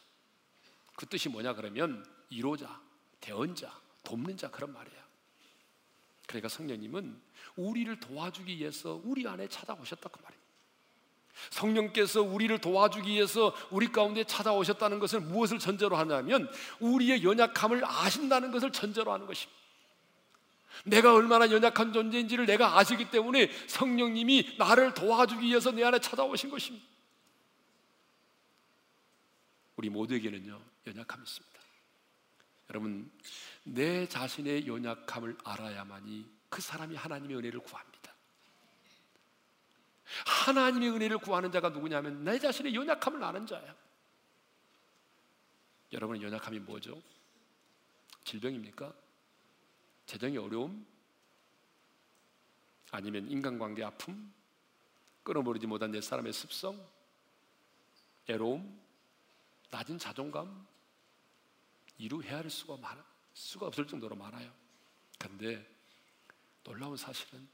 그 0.96 1.06
뜻이 1.06 1.30
뭐냐 1.30 1.54
그러면 1.54 2.06
위로자, 2.30 2.82
대언자, 3.20 3.72
돕는 4.04 4.38
자 4.38 4.50
그런 4.50 4.74
말이에요. 4.74 5.04
그러니까 6.28 6.50
성령님은 6.50 7.22
우리를 7.56 8.00
도와주기 8.00 8.58
위해서 8.58 9.02
우리 9.04 9.28
안에 9.28 9.48
찾아오셨다 9.48 10.10
그 10.10 10.22
말이에요. 10.22 10.46
성령께서 11.50 12.22
우리를 12.22 12.58
도와주기 12.60 13.12
위해서 13.12 13.54
우리 13.70 13.92
가운데 13.92 14.24
찾아오셨다는 14.24 15.00
것을 15.00 15.20
무엇을 15.20 15.60
전제로 15.60 15.98
하냐면 15.98 16.50
우리의 16.80 17.24
연약함을 17.24 17.84
아신다는 17.86 18.52
것을 18.52 18.72
전제로 18.72 19.12
하는 19.12 19.26
것입니다. 19.26 19.65
내가 20.84 21.14
얼마나 21.14 21.50
연약한 21.50 21.94
존재인지를 21.94 22.46
내가 22.46 22.78
아시기 22.78 23.10
때문에 23.10 23.50
성령님이 23.68 24.56
나를 24.58 24.94
도와주기 24.94 25.48
위해서 25.48 25.72
내 25.72 25.84
안에 25.84 26.00
찾아오신 26.00 26.50
것입니다. 26.50 26.86
우리 29.78 29.90
모두에게는요, 29.90 30.62
연약함이 30.88 31.24
있습니다. 31.24 31.60
여러분, 32.70 33.12
내 33.64 34.08
자신의 34.08 34.68
연약함을 34.68 35.38
알아야만이 35.44 36.26
그 36.50 36.62
사람이 36.62 36.96
하나님의 36.96 37.38
은혜를 37.38 37.60
구합니다. 37.60 38.14
하나님의 40.26 40.92
은혜를 40.92 41.18
구하는 41.18 41.52
자가 41.52 41.70
누구냐면 41.70 42.24
내 42.24 42.40
자신의 42.40 42.74
연약함을 42.76 43.24
아는 43.24 43.46
자예요. 43.46 43.76
여러분의 45.92 46.24
연약함이 46.24 46.60
뭐죠? 46.60 47.02
질병입니까? 48.24 48.94
재정의 50.06 50.38
어려움? 50.38 50.86
아니면 52.92 53.30
인간관계 53.30 53.84
아픔? 53.84 54.34
끊어버리지 55.24 55.68
못한 55.68 55.92
내 55.92 56.02
사람의 56.02 56.32
습성? 56.34 56.80
애로움? 58.28 58.80
낮은 59.72 59.98
자존감? 59.98 60.66
이루 61.98 62.22
헤아릴 62.22 62.50
수가 62.50 62.78
많아 62.78 63.04
수가 63.34 63.68
없을 63.68 63.86
정도로 63.86 64.16
많아요. 64.16 64.52
그런데 65.18 65.66
놀라운 66.64 66.96
사실은 66.98 67.48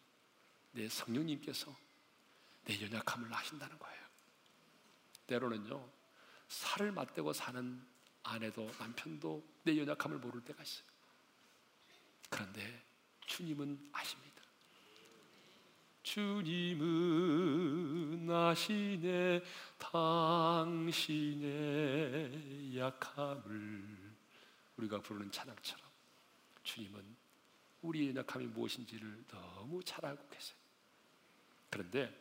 내 0.71 0.87
성령님께서 0.87 1.75
내 2.65 2.81
연약함을 2.81 3.33
아신다는 3.33 3.77
거예요. 3.77 4.01
때로는요, 5.27 5.89
살을 6.47 6.91
맞대고 6.91 7.33
사는 7.33 7.85
아내도 8.23 8.69
남편도 8.79 9.43
내 9.63 9.77
연약함을 9.77 10.19
모를 10.19 10.41
때가 10.43 10.61
있어요. 10.61 10.90
그런데 12.31 12.81
주님은 13.27 13.89
아십니다. 13.91 14.31
주님은 16.01 16.81
아시네 18.31 19.43
당신의 19.77 21.45
약함을 22.77 23.83
우리가 24.77 24.99
부르는 25.01 25.31
찬양처럼 25.31 25.85
주님은 26.63 27.15
우리의 27.83 28.09
연약함이 28.09 28.47
무엇인지를 28.47 29.25
너무 29.27 29.83
잘 29.83 30.05
알고 30.05 30.27
계세요. 30.29 30.57
그런데 31.69 32.11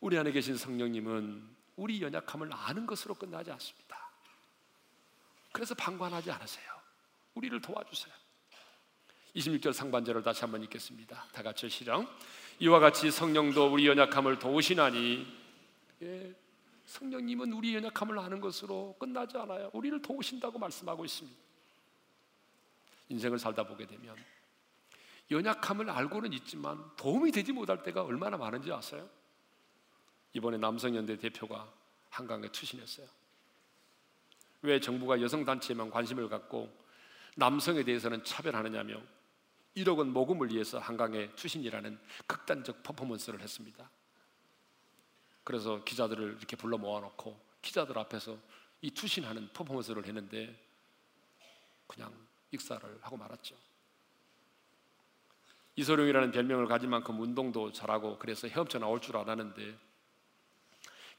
우리 0.00 0.18
안에 0.18 0.32
계신 0.32 0.56
성령님은 0.56 1.56
우리 1.76 2.02
연약함을 2.02 2.52
아는 2.52 2.86
것으로 2.86 3.14
끝나지 3.14 3.50
않습니다. 3.52 4.10
그래서 5.52 5.74
방관하지 5.74 6.30
않으세요. 6.30 6.70
우리를 7.34 7.60
도와주세요. 7.60 8.14
26절 9.36 9.72
상반절을 9.72 10.22
다시 10.22 10.42
한번 10.42 10.62
읽겠습니다. 10.64 11.26
다 11.32 11.42
같이 11.42 11.68
시작. 11.68 12.06
이와 12.58 12.78
같이 12.78 13.10
성령도 13.10 13.72
우리 13.72 13.86
연약함을 13.86 14.38
도우시나니 14.38 15.26
예, 16.02 16.34
성령님은 16.86 17.52
우리 17.52 17.74
연약함을 17.74 18.18
아는 18.18 18.40
것으로 18.40 18.96
끝나지 18.98 19.36
않아요. 19.38 19.70
우리를 19.72 20.02
도우신다고 20.02 20.58
말씀하고 20.58 21.04
있습니다. 21.04 21.38
인생을 23.08 23.38
살다 23.38 23.66
보게 23.66 23.86
되면 23.86 24.16
연약함을 25.30 25.88
알고는 25.88 26.32
있지만 26.32 26.84
도움이 26.96 27.30
되지 27.30 27.52
못할 27.52 27.82
때가 27.82 28.02
얼마나 28.02 28.36
많은지 28.36 28.72
아세요? 28.72 29.08
이번에 30.32 30.58
남성연대 30.58 31.18
대표가 31.18 31.72
한강에 32.08 32.48
투신했어요. 32.48 33.06
왜 34.62 34.80
정부가 34.80 35.20
여성단체에만 35.20 35.90
관심을 35.90 36.28
갖고 36.28 36.70
남성에 37.36 37.84
대해서는 37.84 38.24
차별하느냐며 38.24 39.00
1억 39.76 39.98
원 39.98 40.12
모금을 40.12 40.50
위해서 40.50 40.78
한강에 40.78 41.30
투신이라는 41.36 41.98
극단적 42.26 42.82
퍼포먼스를 42.82 43.40
했습니다. 43.40 43.90
그래서 45.44 45.82
기자들을 45.84 46.36
이렇게 46.38 46.56
불러 46.56 46.76
모아놓고 46.76 47.40
기자들 47.62 47.98
앞에서 47.98 48.36
이 48.82 48.90
투신하는 48.90 49.52
퍼포먼스를 49.52 50.06
했는데 50.06 50.58
그냥 51.86 52.12
익사를 52.52 52.98
하고 53.02 53.16
말았죠. 53.16 53.56
이소룡이라는 55.76 56.32
별명을 56.32 56.66
가진 56.66 56.90
만큼 56.90 57.20
운동도 57.20 57.72
잘하고 57.72 58.18
그래서 58.18 58.48
헤엄쳐 58.48 58.78
나올 58.78 59.00
줄 59.00 59.16
알았는데 59.16 59.78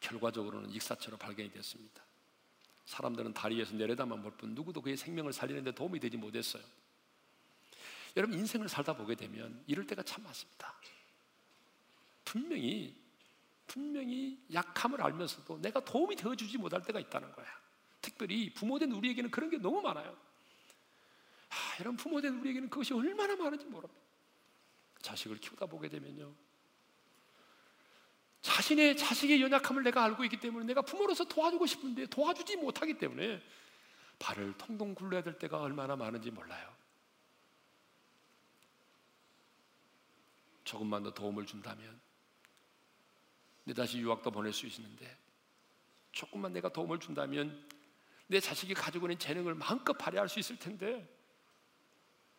결과적으로는 0.02 0.72
익사처로 0.72 1.18
발견이 1.18 1.52
됐습니다. 1.52 2.04
사람들은 2.86 3.34
다리에서 3.34 3.74
내려다만 3.76 4.22
볼 4.22 4.36
뿐 4.38 4.54
누구도 4.54 4.82
그의 4.82 4.98
생명을 4.98 5.32
살리는데 5.32 5.74
도움이 5.74 6.00
되지 6.00 6.18
못했어요. 6.18 6.64
여러분 8.18 8.38
인생을 8.38 8.68
살다 8.68 8.96
보게 8.96 9.16
되면 9.16 9.64
이럴 9.68 9.86
때가 9.88 10.04
참 10.04 10.24
많습니다. 10.24 10.74
분명히 12.26 12.96
분명히 13.68 14.38
약함을 14.54 15.02
알면서도 15.02 15.62
내가 15.62 15.80
도움이 15.84 16.18
되어 16.18 16.36
주지 16.36 16.58
못할 16.58 16.82
때가 16.82 17.00
있다는 17.00 17.32
거야. 17.32 17.48
특별히 18.02 18.54
부모된 18.54 18.92
우리에게는 18.92 19.32
그런 19.32 19.50
게 19.50 19.58
너무 19.58 19.82
많아요. 19.82 20.18
아, 21.50 21.56
여러분 21.80 21.96
부모된 21.96 22.40
우리에게는 22.40 22.70
그것이 22.70 22.94
얼마나 22.94 23.36
많은지 23.36 23.66
모릅니다. 23.66 24.02
자식을 25.02 25.38
키우다 25.38 25.68
보게 25.68 25.88
되면요. 25.88 26.34
자신의 28.42 28.98
자식의 28.98 29.42
연약함을 29.42 29.84
내가 29.84 30.04
알고 30.04 30.24
있기 30.26 30.40
때문에 30.40 30.66
내가 30.66 30.82
부모로서 30.82 31.24
도와주고 31.26 31.66
싶은데 31.66 32.08
도와주지 32.08 32.58
못하기 32.58 32.98
때문에 32.98 33.42
발을 34.20 34.54
통통 34.58 34.96
굴려야 34.96 35.24
될 35.24 35.38
때가 35.38 35.62
얼마나 35.62 35.96
많은지 35.96 36.30
몰라요. 36.32 36.81
조금만 40.72 41.04
더 41.04 41.14
도움을 41.14 41.46
준다면 41.46 42.00
내 43.66 43.74
다시 43.74 44.00
유학도 44.00 44.32
보낼 44.32 44.54
수 44.54 44.66
있는데 44.68 45.18
조금만 46.14 46.54
내가 46.54 46.70
도움을 46.70 46.98
준다면 46.98 47.70
내 48.28 48.40
자식이 48.40 48.74
가지고 48.74 49.08
있는 49.08 49.20
재능을 49.20 49.54
마음껏 49.54 49.92
발휘할 49.92 50.30
수 50.30 50.40
있을 50.40 50.58
텐데 50.58 51.06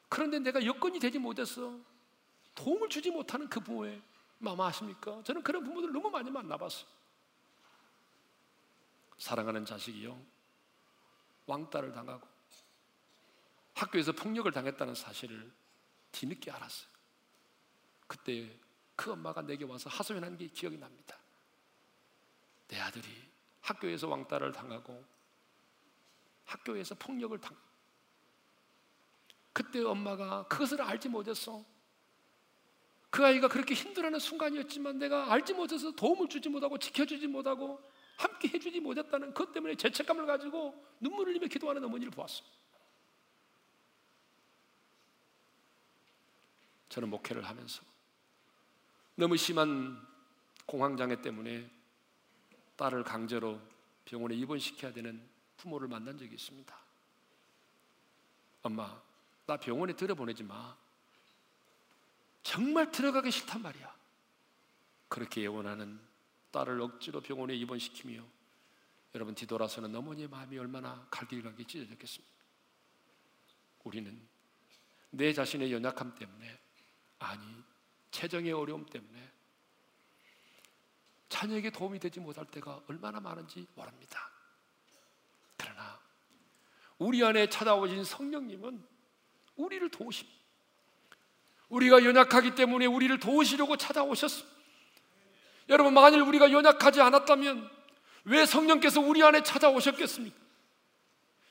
그런데 0.09 0.39
내가 0.39 0.65
여건이 0.65 0.99
되지 0.99 1.19
못해서 1.19 1.79
도움을 2.55 2.89
주지 2.89 3.11
못하는 3.11 3.51
그 3.51 3.61
부모의 3.61 4.01
마음 4.39 4.63
아십니까? 4.63 5.23
저는 5.25 5.43
그런 5.43 5.63
부모들 5.63 5.93
너무 5.93 6.09
많이 6.09 6.31
만나봤어요. 6.31 6.87
사랑하는 9.19 9.67
자식이요. 9.67 10.19
왕따를 11.45 11.93
당하고 11.93 12.27
학교에서 13.75 14.13
폭력을 14.13 14.51
당했다는 14.51 14.95
사실을 14.95 15.53
뒤늦게 16.13 16.51
알았어요. 16.51 16.92
그때 18.07 18.59
그 18.95 19.13
엄마가 19.13 19.43
내게 19.43 19.65
와서 19.65 19.89
하소연한 19.91 20.37
게 20.37 20.49
기억이 20.49 20.79
납니다. 20.79 21.19
내 22.69 22.79
아들이 22.79 23.09
학교에서 23.61 24.09
왕따를 24.09 24.53
당하고 24.53 25.05
학교에서 26.45 26.95
폭력을 26.95 27.39
당. 27.41 27.57
그때 29.53 29.83
엄마가 29.83 30.47
그것을 30.49 30.81
알지 30.81 31.09
못했어. 31.09 31.65
그 33.11 33.25
아이가 33.25 33.49
그렇게 33.49 33.75
힘들어하는 33.75 34.19
순간이었지만 34.19 34.99
내가 34.99 35.31
알지 35.31 35.53
못해서 35.53 35.91
도움을 35.93 36.29
주지 36.29 36.49
못하고 36.49 36.79
지켜주지 36.79 37.27
못하고 37.27 37.79
함께 38.17 38.49
해주지 38.49 38.81
못했다는 38.81 39.35
그것 39.35 39.53
때문에 39.53 39.77
죄책감을 39.77 40.27
가지고 40.27 40.75
눈물을 41.01 41.33
흘리며 41.33 41.49
기도하는 41.49 41.85
어머니를 41.85 42.11
보았어. 42.11 42.43
저는 46.89 47.09
목회를 47.11 47.43
하면서 47.43 47.83
너무 49.23 49.37
심한 49.37 50.05
공황장애 50.67 51.23
때문에 51.23 51.71
딸을 52.75 53.05
강제로 53.05 53.61
병원에 54.05 54.35
입원시켜야 54.35 54.93
되는 54.93 55.25
부모를 55.59 55.87
만난 55.87 56.19
적이 56.19 56.35
있습니다. 56.35 56.77
엄마, 58.63 59.01
나 59.47 59.57
병원에 59.57 59.93
들어보내지 59.95 60.43
마. 60.43 60.77
정말 62.43 62.91
들어가기 62.91 63.31
싫단 63.31 63.63
말이야. 63.63 63.95
그렇게 65.07 65.43
예원하는 65.43 66.01
딸을 66.51 66.81
억지로 66.81 67.21
병원에 67.21 67.55
입원시키며 67.55 68.25
여러분 69.15 69.37
뒤돌아서는 69.37 69.95
어머니의 69.95 70.27
마음이 70.27 70.59
얼마나 70.59 71.07
갈길갈길 71.13 71.69
찢어졌겠습니까? 71.69 72.35
우리는 73.85 74.21
내 75.11 75.33
자신의 75.33 75.73
연약함 75.73 76.17
때문에 76.17 76.59
아니 77.21 77.72
재정의 78.13 78.53
어려움 78.53 78.87
때문에 78.87 79.33
자녀에게 81.29 81.71
도움이 81.71 81.99
되지 81.99 82.21
못할 82.21 82.45
때가 82.45 82.83
얼마나 82.87 83.19
많은지 83.19 83.67
모릅니다. 83.75 84.31
그러나 85.57 85.99
우리 86.99 87.25
안에 87.25 87.49
찾아오신 87.49 88.05
성령님은 88.05 88.87
우리를 89.57 89.91
도우십니다. 89.91 90.39
우리가 91.71 92.05
연약하기 92.05 92.55
때문에 92.55 92.87
우리를 92.87 93.19
도우시려고 93.19 93.77
찾아오셨습니다. 93.77 94.53
여러분, 95.71 95.95
만일 95.95 96.21
우리가 96.21 96.53
연약하지 96.53 97.01
않았다면 97.01 97.71
왜 98.25 98.45
성령께서 98.45 99.01
우리 99.01 99.23
안에 99.23 99.43
찾아오셨겠습니까? 99.43 100.37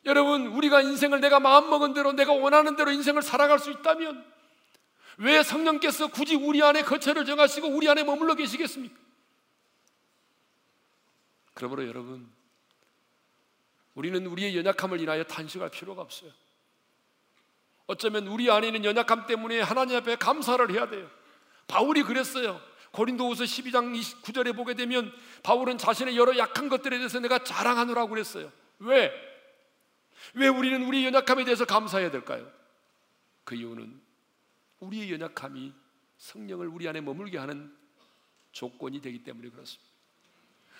여러분, 0.05 0.47
우리가 0.47 0.81
인생을 0.81 1.21
내가 1.21 1.39
마음먹은 1.39 1.93
대로 1.93 2.13
내가 2.13 2.33
원하는 2.33 2.75
대로 2.75 2.91
인생을 2.91 3.23
살아갈 3.23 3.57
수 3.57 3.71
있다면 3.71 4.31
왜 5.21 5.43
성령께서 5.43 6.07
굳이 6.07 6.35
우리 6.35 6.63
안에 6.63 6.81
거처를 6.81 7.25
정하시고 7.25 7.67
우리 7.67 7.87
안에 7.87 8.03
머물러 8.03 8.33
계시겠습니까? 8.33 8.95
그러므로 11.53 11.87
여러분, 11.87 12.27
우리는 13.93 14.25
우리의 14.25 14.57
연약함을 14.57 14.99
인하여 14.99 15.23
탄식할 15.23 15.69
필요가 15.69 16.01
없어요. 16.01 16.31
어쩌면 17.85 18.27
우리 18.27 18.49
안에 18.49 18.67
있는 18.67 18.83
연약함 18.83 19.27
때문에 19.27 19.61
하나님 19.61 19.95
앞에 19.97 20.15
감사를 20.15 20.71
해야 20.71 20.89
돼요. 20.89 21.07
바울이 21.67 22.01
그랬어요. 22.01 22.59
고린도후서 22.91 23.43
12장 23.43 23.95
29절에 23.95 24.55
보게 24.55 24.73
되면 24.73 25.13
바울은 25.43 25.77
자신의 25.77 26.17
여러 26.17 26.35
약한 26.37 26.67
것들에 26.67 26.97
대해서 26.97 27.19
내가 27.19 27.43
자랑하노라고 27.43 28.09
그랬어요. 28.09 28.51
왜? 28.79 29.13
왜 30.33 30.47
우리는 30.47 30.83
우리의 30.83 31.05
연약함에 31.05 31.43
대해서 31.43 31.65
감사해야 31.65 32.09
될까요? 32.09 32.51
그 33.43 33.53
이유는 33.53 34.00
우리의 34.81 35.11
연약함이 35.13 35.73
성령을 36.17 36.67
우리 36.67 36.87
안에 36.87 37.01
머물게 37.01 37.37
하는 37.37 37.75
조건이 38.51 39.01
되기 39.01 39.23
때문에 39.23 39.49
그렇습니다. 39.49 39.89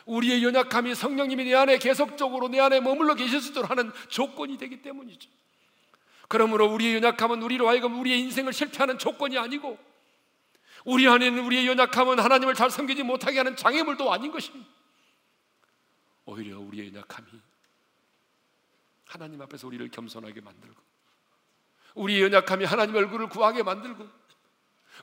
우리의 0.05 0.43
연약함이 0.43 0.95
성령님이 0.95 1.45
내 1.45 1.53
안에 1.53 1.77
계속적으로 1.77 2.49
내 2.49 2.59
안에 2.59 2.79
머물러 2.81 3.15
계실 3.15 3.39
수 3.39 3.51
있도록 3.51 3.69
하는 3.69 3.91
조건이 4.09 4.57
되기 4.57 4.81
때문이죠. 4.81 5.29
그러므로 6.27 6.71
우리의 6.73 6.95
연약함은 6.95 7.41
우리로 7.43 7.67
하여금 7.67 7.99
우리의 7.99 8.19
인생을 8.21 8.53
실패하는 8.53 8.97
조건이 8.97 9.37
아니고 9.37 9.77
우리 10.85 11.07
안에 11.07 11.27
있는 11.27 11.45
우리의 11.45 11.67
연약함은 11.67 12.19
하나님을 12.19 12.55
잘 12.55 12.71
섬기지 12.71 13.03
못하게 13.03 13.37
하는 13.37 13.55
장애물도 13.55 14.11
아닌 14.11 14.31
것입니다. 14.31 14.67
오히려 16.25 16.59
우리의 16.59 16.87
연약함이 16.87 17.27
하나님 19.05 19.41
앞에서 19.41 19.67
우리를 19.67 19.89
겸손하게 19.89 20.41
만들고 20.41 20.81
우리의 21.95 22.23
연약함이 22.23 22.65
하나님 22.65 22.95
얼굴을 22.95 23.29
구하게 23.29 23.63
만들고 23.63 24.07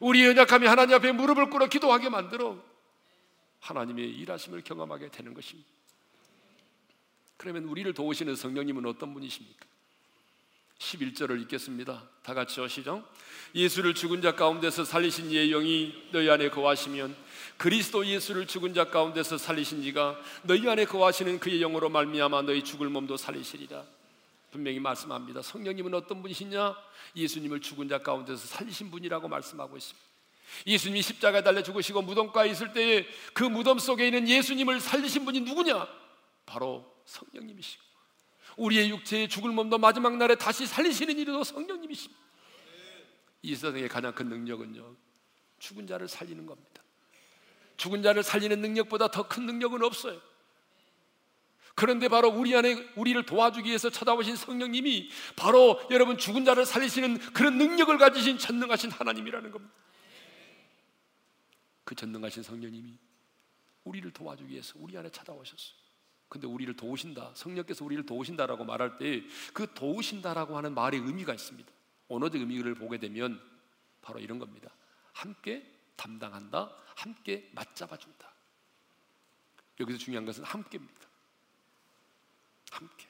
우리의 0.01 0.29
연약함이 0.29 0.67
하나님 0.67 0.95
앞에 0.97 1.13
무릎을 1.13 1.51
꿇어 1.51 1.67
기도하게 1.67 2.09
만들어 2.09 2.57
하나님의 3.61 4.11
일하심을 4.11 4.63
경험하게 4.63 5.11
되는 5.11 5.35
것입니다. 5.35 5.69
그러면 7.37 7.65
우리를 7.65 7.93
도우시는 7.95 8.37
성령님은 8.37 8.87
어떤 8.87 9.15
분이십니까? 9.15 9.67
11절을 10.79 11.41
읽겠습니다. 11.43 12.09
다 12.23 12.35
같이 12.35 12.61
시죠. 12.69 13.05
예수를 13.55 13.95
죽은 13.95 14.23
자 14.23 14.35
가운데서 14.35 14.85
살리신 14.85 15.31
이의 15.31 15.51
영이 15.51 16.11
너희 16.13 16.31
안에 16.31 16.51
거하시면 16.51 17.17
그리스도 17.57 18.07
예수를 18.07 18.47
죽은 18.47 18.75
자 18.75 18.85
가운데서 18.85 19.39
살리신 19.39 19.83
이가 19.85 20.17
너희 20.43 20.69
안에 20.69 20.85
거하시는 20.85 21.41
그의 21.41 21.59
영으로 21.61 21.89
말미암아 21.89 22.43
너희 22.43 22.63
죽을 22.63 22.89
몸도 22.89 23.17
살리시리라. 23.17 23.85
분명히 24.51 24.81
말씀합니다. 24.81 25.43
성령님은 25.43 25.95
어떤 25.95 26.23
분이시냐? 26.23 26.75
예수님을 27.17 27.61
죽은 27.61 27.89
자 27.89 27.99
가운데서 27.99 28.47
살리신 28.47 28.91
분이라고 28.91 29.29
말씀하고 29.29 29.77
있습니다. 29.77 30.09
예수님이 30.67 31.03
십자가에 31.03 31.43
달려 31.43 31.63
죽으시고 31.63 32.03
무덤가에 32.03 32.49
있을 32.51 32.73
때에 32.73 33.07
그 33.35 33.45
무덤 33.45 33.79
속에 33.79 34.07
있는 34.07 34.27
예수님을 34.27 34.81
살리신 34.81 35.25
분이 35.25 35.43
누구냐? 35.43 35.87
바로 36.47 36.91
성령님이시고 37.05 37.83
우리의 38.57 38.91
육체의 38.91 39.29
죽을 39.29 39.53
몸도 39.53 39.79
마지막 39.79 40.17
날에 40.17 40.35
다시 40.35 40.67
살리시는 40.67 41.19
이도 41.19 41.45
성령님이십니다. 41.45 42.21
이 43.43 43.55
세상의 43.55 43.89
가장 43.89 44.13
큰 44.15 44.29
능력은요 44.29 44.97
죽은 45.59 45.87
자를 45.87 46.09
살리는 46.09 46.45
겁니다. 46.47 46.83
죽은 47.77 48.03
자를 48.03 48.23
살리는 48.23 48.61
능력보다 48.61 49.09
더 49.09 49.29
큰 49.29 49.47
능력은 49.47 49.83
없어요. 49.85 50.21
그런데 51.79 52.09
바로 52.09 52.29
우리 52.29 52.57
안에 52.57 52.75
우리를 52.97 53.25
도와주기 53.25 53.69
위해서 53.69 53.89
찾아오신 53.89 54.35
성령님이 54.35 55.11
바로 55.37 55.81
여러분 55.93 56.19
죽은 56.19 56.45
자를 56.45 56.67
살리시는 56.67 57.19
그런 57.33 57.57
능력을 57.57 57.97
가지신 57.97 58.37
전능하신 58.37 58.91
하나님이라는 58.91 59.53
겁니다. 59.53 59.73
그 61.85 61.95
전능하신 61.95 62.43
성령님이 62.43 62.99
우리를 63.85 64.11
도와주기 64.11 64.51
위해서 64.51 64.75
우리 64.77 64.99
안에 64.99 65.09
찾아오셨어요. 65.11 65.79
근데 66.29 66.49
우리를 66.49 66.75
도우신다. 66.75 67.31
성령께서 67.37 67.85
우리를 67.85 68.05
도우신다라고 68.05 68.65
말할 68.65 68.99
때 68.99 69.23
그 69.55 69.73
도우신다라고 69.73 70.57
하는 70.57 70.75
말의 70.75 70.99
의미가 70.99 71.33
있습니다. 71.33 71.73
언어적 72.09 72.41
의미를 72.41 72.75
보게 72.75 72.99
되면 72.99 73.41
바로 74.03 74.19
이런 74.19 74.41
겁니다. 74.41 74.69
함께 75.13 75.65
담당한다. 75.95 76.75
함께 76.97 77.49
맞잡아 77.55 77.97
준다. 77.97 78.35
여기서 79.79 79.97
중요한 79.97 80.25
것은 80.27 80.43
함께입니다. 80.43 81.08
함께. 82.71 83.07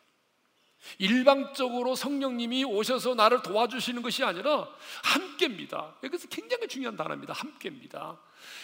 일방적으로 0.99 1.95
성령님이 1.95 2.65
오셔서 2.65 3.15
나를 3.15 3.43
도와주시는 3.43 4.03
것이 4.03 4.25
아니라 4.25 4.69
함께입니다. 5.03 5.97
여기서 6.03 6.29
굉장히 6.29 6.67
중요한 6.67 6.97
단어입니다. 6.97 7.35
함께입니다. 7.35 8.19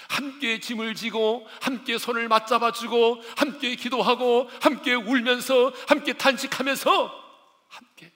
함께 0.09 0.59
짐을 0.61 0.94
지고 0.94 1.46
함께 1.61 1.98
손을 1.98 2.28
맞잡아 2.28 2.72
주고 2.72 3.20
함께 3.37 3.74
기도하고 3.74 4.48
함께 4.61 4.94
울면서 4.94 5.72
함께 5.87 6.14
탄식하면서 6.14 7.24
함께 7.68 8.12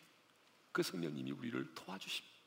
그 0.73 0.83
성령님이 0.83 1.31
우리를 1.33 1.75
도와주십니다. 1.75 2.38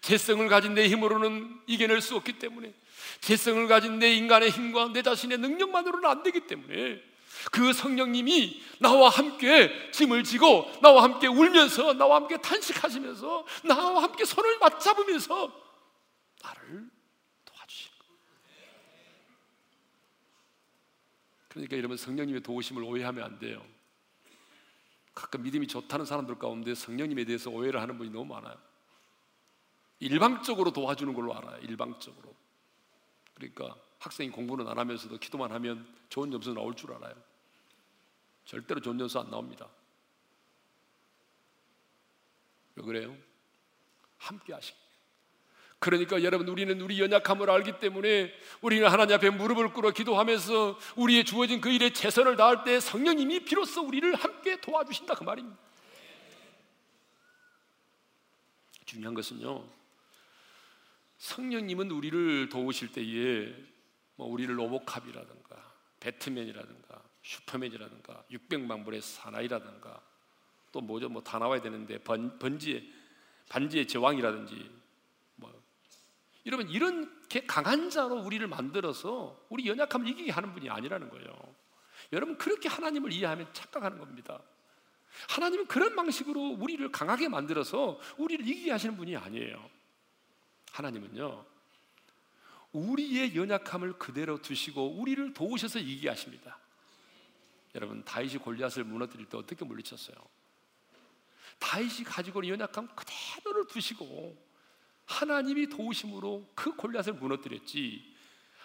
재성을 0.00 0.46
가진 0.48 0.74
내 0.74 0.88
힘으로는 0.88 1.60
이겨낼 1.66 2.00
수 2.00 2.16
없기 2.16 2.38
때문에 2.38 2.74
재성을 3.20 3.66
가진 3.68 3.98
내 3.98 4.12
인간의 4.14 4.50
힘과 4.50 4.88
내 4.92 5.02
자신의 5.02 5.38
능력만으로는 5.38 6.08
안 6.08 6.22
되기 6.22 6.46
때문에 6.46 7.11
그 7.50 7.72
성령님이 7.72 8.62
나와 8.78 9.08
함께 9.08 9.90
짐을 9.90 10.24
지고 10.24 10.70
나와 10.80 11.02
함께 11.02 11.26
울면서 11.26 11.94
나와 11.94 12.16
함께 12.16 12.36
탄식하시면서 12.36 13.46
나와 13.64 14.02
함께 14.02 14.24
손을 14.24 14.58
맞잡으면서 14.58 15.52
나를 16.42 16.90
도와주시는 17.44 17.98
거예요. 17.98 18.18
그러니까 21.48 21.76
여러분 21.76 21.96
성령님의 21.96 22.42
도우심을 22.42 22.82
오해하면 22.82 23.24
안 23.24 23.38
돼요. 23.38 23.64
가끔 25.14 25.42
믿음이 25.42 25.66
좋다는 25.66 26.06
사람들 26.06 26.38
가운데 26.38 26.74
성령님에 26.74 27.24
대해서 27.24 27.50
오해를 27.50 27.80
하는 27.80 27.98
분이 27.98 28.10
너무 28.10 28.32
많아요. 28.34 28.56
일방적으로 30.00 30.72
도와주는 30.72 31.12
걸로 31.14 31.36
알아요. 31.36 31.60
일방적으로. 31.60 32.34
그러니까 33.34 33.76
학생이 33.98 34.30
공부는 34.30 34.66
안 34.66 34.78
하면서도 34.78 35.18
기도만 35.18 35.52
하면 35.52 35.86
좋은 36.08 36.30
점수 36.30 36.52
나올 36.52 36.74
줄 36.74 36.92
알아요. 36.92 37.14
절대로 38.44 38.80
점수 38.80 39.18
안 39.18 39.30
나옵니다. 39.30 39.68
왜 42.76 42.84
그래요? 42.84 43.16
함께 44.18 44.52
하시. 44.52 44.74
그러니까 45.78 46.22
여러분 46.22 46.46
우리는 46.46 46.80
우리 46.80 47.00
연약함을 47.00 47.50
알기 47.50 47.80
때문에 47.80 48.32
우리는 48.60 48.88
하나님 48.88 49.16
앞에 49.16 49.30
무릎을 49.30 49.72
꿇어 49.72 49.90
기도하면서 49.90 50.78
우리의 50.94 51.24
주어진 51.24 51.60
그 51.60 51.70
일에 51.70 51.92
최선을 51.92 52.36
다할 52.36 52.62
때 52.62 52.78
성령님이 52.78 53.44
비로소 53.44 53.82
우리를 53.82 54.14
함께 54.14 54.60
도와주신다 54.60 55.14
그 55.16 55.24
말입니다. 55.24 55.58
중요한 58.84 59.14
것은요. 59.14 59.68
성령님은 61.18 61.90
우리를 61.90 62.48
도우실 62.48 62.92
때에 62.92 63.52
뭐 64.14 64.28
우리를 64.28 64.56
로보캅이라든가 64.56 65.74
배트맨이라든가 65.98 67.01
슈퍼맨이라든가 67.22 68.24
600만 68.30 68.84
불의 68.84 69.00
사나이라든가 69.00 70.00
또 70.72 70.80
뭐죠 70.80 71.08
뭐 71.08 71.22
다 71.22 71.38
나와야 71.38 71.60
되는데 71.60 71.98
번, 71.98 72.38
번지의 72.38 72.92
반지의 73.48 73.86
제왕이라든지 73.86 74.70
뭐 75.36 75.52
여러분 76.46 76.68
이렇게 76.68 77.46
강한 77.46 77.90
자로 77.90 78.16
우리를 78.16 78.46
만들어서 78.46 79.46
우리 79.48 79.66
연약함을 79.66 80.08
이기게 80.08 80.32
하는 80.32 80.52
분이 80.52 80.68
아니라는 80.68 81.08
거예요. 81.10 81.54
여러분 82.12 82.36
그렇게 82.36 82.68
하나님을 82.68 83.12
이해하면 83.12 83.52
착각하는 83.52 83.98
겁니다. 83.98 84.42
하나님은 85.28 85.66
그런 85.66 85.94
방식으로 85.94 86.56
우리를 86.58 86.90
강하게 86.90 87.28
만들어서 87.28 88.00
우리를 88.16 88.46
이기게 88.46 88.70
하시는 88.70 88.96
분이 88.96 89.16
아니에요. 89.16 89.70
하나님은요. 90.72 91.44
우리의 92.72 93.36
연약함을 93.36 93.98
그대로 93.98 94.40
두시고 94.40 94.98
우리를 94.98 95.34
도우셔서 95.34 95.78
이기게 95.78 96.08
하십니다. 96.08 96.58
여러분 97.74 98.04
다윗이 98.04 98.38
골리앗을 98.38 98.84
무너뜨릴 98.84 99.26
때 99.26 99.36
어떻게 99.36 99.64
물리쳤어요? 99.64 100.16
다윗이 101.58 102.04
가지고 102.04 102.42
있는 102.42 102.60
연약함 102.60 102.88
그대로를 102.94 103.66
두시고 103.68 104.36
하나님이 105.06 105.68
도우심으로 105.68 106.52
그 106.54 106.74
골리앗을 106.76 107.14
무너뜨렸지. 107.14 108.14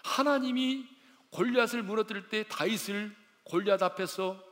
하나님이 0.03 0.87
골리앗을 1.29 1.83
무너뜨릴 1.83 2.29
때 2.29 2.43
다윗을 2.47 3.15
골리앗 3.43 3.81
앞에서 3.81 4.43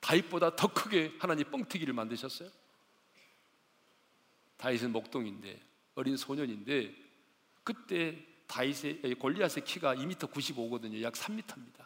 다윗보다 0.00 0.56
더 0.56 0.72
크게 0.72 1.14
하나님 1.18 1.50
뻥튀기를 1.50 1.94
만드셨어요. 1.94 2.48
다윗은 4.56 4.92
목동인데 4.92 5.60
어린 5.94 6.16
소년인데 6.16 6.94
그때 7.64 8.26
다윗의 8.46 9.14
골리앗의 9.18 9.64
키가 9.64 9.94
2m 9.94 10.30
95거든요. 10.30 11.00
약 11.02 11.14
3m입니다. 11.14 11.84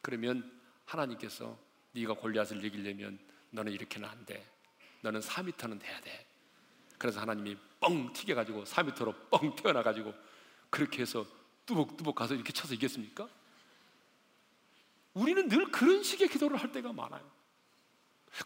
그러면 0.00 0.53
하나님께서 0.86 1.58
네가 1.92 2.14
골리앗을 2.14 2.64
이기려면 2.64 3.18
너는 3.50 3.72
이렇게는 3.72 4.08
안 4.08 4.24
돼. 4.26 4.44
너는 5.02 5.20
4m는 5.20 5.80
돼야 5.80 6.00
돼. 6.00 6.26
그래서 6.98 7.20
하나님이 7.20 7.56
뻥 7.80 8.12
튀겨 8.12 8.34
가지고 8.34 8.64
4m로 8.64 9.30
뻥 9.30 9.54
태어나 9.56 9.82
가지고 9.82 10.14
그렇게 10.70 11.02
해서 11.02 11.26
뚜벅뚜벅 11.66 12.14
가서 12.14 12.34
이렇게 12.34 12.52
쳐서 12.52 12.74
이겼습니까? 12.74 13.28
우리는 15.14 15.48
늘 15.48 15.70
그런 15.70 16.02
식의 16.02 16.28
기도를 16.28 16.56
할 16.56 16.72
때가 16.72 16.92
많아요. 16.92 17.30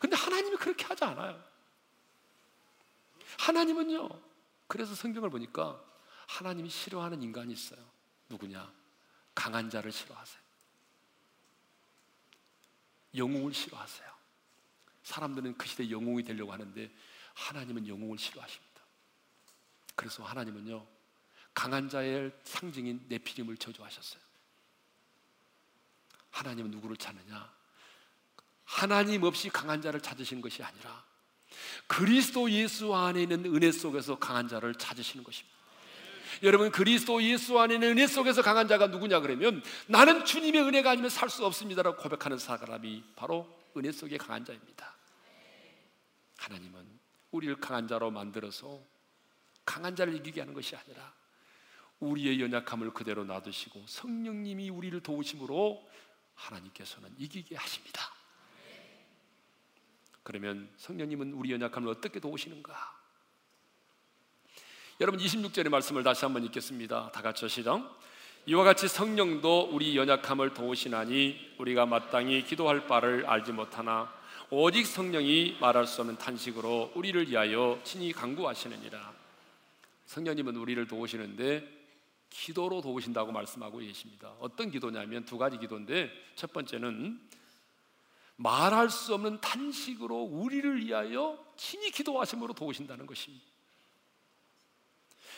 근데 0.00 0.16
하나님이 0.16 0.56
그렇게 0.56 0.84
하지 0.84 1.04
않아요. 1.04 1.42
하나님은요. 3.38 4.08
그래서 4.66 4.94
성경을 4.94 5.30
보니까 5.30 5.82
하나님이 6.26 6.68
싫어하는 6.68 7.22
인간이 7.22 7.52
있어요. 7.52 7.80
누구냐? 8.28 8.70
강한 9.34 9.70
자를 9.70 9.90
싫어하세요. 9.90 10.47
영웅을 13.18 13.52
싫어하세요. 13.52 14.08
사람들은 15.02 15.58
그 15.58 15.66
시대 15.66 15.90
영웅이 15.90 16.22
되려고 16.24 16.52
하는데 16.52 16.90
하나님은 17.34 17.86
영웅을 17.86 18.18
싫어하십니다. 18.18 18.82
그래서 19.94 20.22
하나님은요 20.22 20.86
강한 21.54 21.88
자의 21.88 22.32
상징인 22.44 23.04
네피림을 23.08 23.56
저주하셨어요. 23.56 24.22
하나님은 26.30 26.70
누구를 26.70 26.96
찾느냐? 26.96 27.52
하나님 28.64 29.24
없이 29.24 29.48
강한 29.48 29.80
자를 29.82 30.00
찾으시는 30.00 30.40
것이 30.42 30.62
아니라 30.62 31.04
그리스도 31.86 32.50
예수 32.50 32.94
안에 32.94 33.22
있는 33.22 33.44
은혜 33.46 33.72
속에서 33.72 34.18
강한 34.18 34.46
자를 34.46 34.74
찾으시는 34.74 35.24
것입니다. 35.24 35.57
여러분 36.42 36.70
그리스도 36.70 37.22
예수 37.22 37.58
안에 37.58 37.74
있는 37.74 37.90
은혜 37.90 38.06
속에서 38.06 38.42
강한 38.42 38.68
자가 38.68 38.88
누구냐 38.88 39.20
그러면 39.20 39.62
나는 39.86 40.24
주님의 40.24 40.62
은혜가 40.62 40.90
아니면 40.90 41.10
살 41.10 41.28
수 41.28 41.44
없습니다라고 41.44 41.98
고백하는 42.02 42.38
사람이 42.38 43.04
바로 43.14 43.46
은혜 43.76 43.92
속의 43.92 44.18
강한 44.18 44.44
자입니다. 44.44 44.94
하나님은 46.38 46.98
우리를 47.32 47.56
강한 47.60 47.86
자로 47.86 48.10
만들어서 48.10 48.80
강한 49.64 49.94
자를 49.94 50.14
이기게 50.14 50.40
하는 50.40 50.54
것이 50.54 50.74
아니라 50.74 51.12
우리의 52.00 52.40
연약함을 52.40 52.92
그대로 52.94 53.24
놔두시고 53.24 53.84
성령님이 53.86 54.70
우리를 54.70 55.00
도우심으로 55.00 55.86
하나님께서는 56.34 57.14
이기게 57.18 57.56
하십니다. 57.56 58.00
그러면 60.22 60.72
성령님은 60.76 61.32
우리 61.32 61.52
연약함을 61.52 61.88
어떻게 61.88 62.20
도우시는가? 62.20 62.97
여러분 65.00 65.20
26절의 65.20 65.68
말씀을 65.68 66.02
다시 66.02 66.24
한번 66.24 66.42
읽겠습니다. 66.46 67.12
다 67.12 67.22
같이 67.22 67.48
시작. 67.48 68.00
이와 68.46 68.64
같이 68.64 68.88
성령도 68.88 69.70
우리 69.70 69.96
연약함을 69.96 70.54
도우시나니 70.54 71.54
우리가 71.58 71.86
마땅히 71.86 72.42
기도할 72.42 72.88
바를 72.88 73.24
알지 73.24 73.52
못하나 73.52 74.12
오직 74.50 74.84
성령이 74.88 75.58
말할 75.60 75.86
수 75.86 76.00
없는 76.00 76.18
탄식으로 76.18 76.90
우리를 76.96 77.28
위하여 77.28 77.78
친히 77.84 78.12
강구하시느니라. 78.12 79.12
성령님은 80.06 80.56
우리를 80.56 80.88
도우시는데 80.88 81.64
기도로 82.30 82.80
도우신다고 82.80 83.30
말씀하고 83.30 83.78
계십니다. 83.78 84.32
어떤 84.40 84.68
기도냐면 84.68 85.24
두 85.24 85.38
가지 85.38 85.58
기도인데 85.58 86.10
첫 86.34 86.52
번째는 86.52 87.20
말할 88.34 88.90
수 88.90 89.14
없는 89.14 89.40
탄식으로 89.40 90.22
우리를 90.24 90.84
위하여 90.84 91.38
친히 91.56 91.92
기도하심으로 91.92 92.54
도우신다는 92.54 93.06
것입니다. 93.06 93.57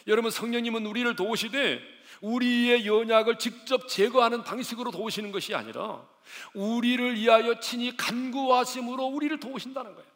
여러분 0.06 0.30
성령님은 0.30 0.86
우리를 0.86 1.14
도우시되 1.16 1.80
우리의 2.20 2.86
연약을 2.86 3.38
직접 3.38 3.88
제거하는 3.88 4.44
방식으로 4.44 4.90
도우시는 4.90 5.32
것이 5.32 5.54
아니라 5.54 6.06
우리를 6.54 7.14
위하여 7.14 7.60
친히 7.60 7.96
간구하심으로 7.96 9.04
우리를 9.06 9.40
도우신다는 9.40 9.94
거예요. 9.94 10.10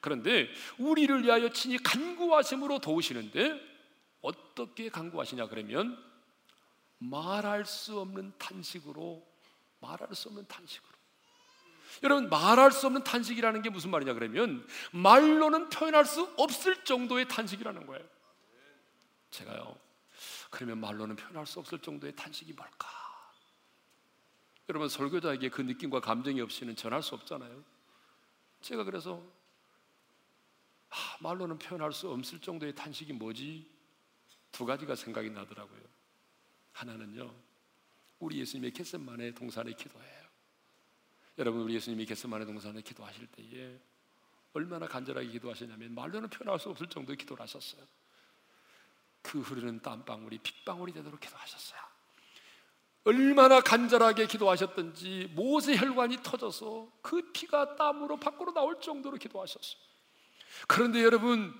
그런데 0.00 0.48
우리를 0.78 1.22
위하여 1.22 1.48
친히 1.50 1.78
간구하심으로 1.78 2.80
도우시는데 2.80 3.60
어떻게 4.20 4.88
간구하시냐 4.88 5.46
그러면 5.46 5.96
말할 6.98 7.64
수 7.64 8.00
없는 8.00 8.32
탄식으로 8.38 9.24
말할 9.80 10.08
수 10.14 10.28
없는 10.28 10.46
탄식으로 10.46 10.92
여러분 12.02 12.28
말할 12.30 12.72
수 12.72 12.86
없는 12.86 13.04
탄식이라는 13.04 13.62
게 13.62 13.70
무슨 13.70 13.90
말이냐 13.90 14.14
그러면 14.14 14.66
말로는 14.92 15.68
표현할 15.68 16.04
수 16.04 16.32
없을 16.36 16.84
정도의 16.84 17.28
탄식이라는 17.28 17.86
거예요. 17.86 18.04
제가요. 19.32 19.76
그러면 20.50 20.78
말로는 20.78 21.16
표현할 21.16 21.46
수 21.46 21.58
없을 21.58 21.80
정도의 21.80 22.14
탄식이 22.14 22.52
뭘까? 22.52 22.88
여러분 24.68 24.88
설교자에게 24.88 25.48
그 25.48 25.62
느낌과 25.62 26.00
감정이 26.00 26.40
없이는 26.40 26.76
전할 26.76 27.02
수 27.02 27.16
없잖아요. 27.16 27.64
제가 28.60 28.84
그래서 28.84 29.20
아, 30.90 31.16
말로는 31.20 31.58
표현할 31.58 31.92
수 31.92 32.10
없을 32.10 32.38
정도의 32.38 32.74
탄식이 32.74 33.14
뭐지? 33.14 33.68
두 34.52 34.64
가지가 34.64 34.94
생각이 34.94 35.30
나더라고요. 35.30 35.80
하나는요. 36.72 37.34
우리 38.20 38.38
예수님의 38.38 38.72
겟셋만의 38.72 39.34
동산의 39.34 39.74
기도예요. 39.74 40.22
여러분 41.38 41.62
우리 41.62 41.74
예수님이 41.74 42.04
겟세마네 42.04 42.44
동산에 42.44 42.82
기도하실 42.82 43.26
때에 43.28 43.80
얼마나 44.52 44.86
간절하게 44.86 45.28
기도하시냐면 45.28 45.94
말로는 45.94 46.28
표현할 46.28 46.60
수 46.60 46.68
없을 46.68 46.86
정도의 46.86 47.16
기도를 47.16 47.42
하셨어요. 47.42 47.82
그 49.22 49.40
흐르는 49.40 49.80
땀방울이 49.82 50.38
핏방울이 50.38 50.92
되도록 50.92 51.20
기도하셨어요. 51.20 51.80
얼마나 53.04 53.60
간절하게 53.60 54.26
기도하셨던지 54.26 55.32
모세 55.34 55.76
혈관이 55.76 56.18
터져서 56.22 56.90
그 57.02 57.32
피가 57.32 57.76
땀으로 57.76 58.18
밖으로 58.18 58.52
나올 58.52 58.80
정도로 58.80 59.16
기도하셨어요. 59.16 59.80
그런데 60.68 61.02
여러분 61.02 61.52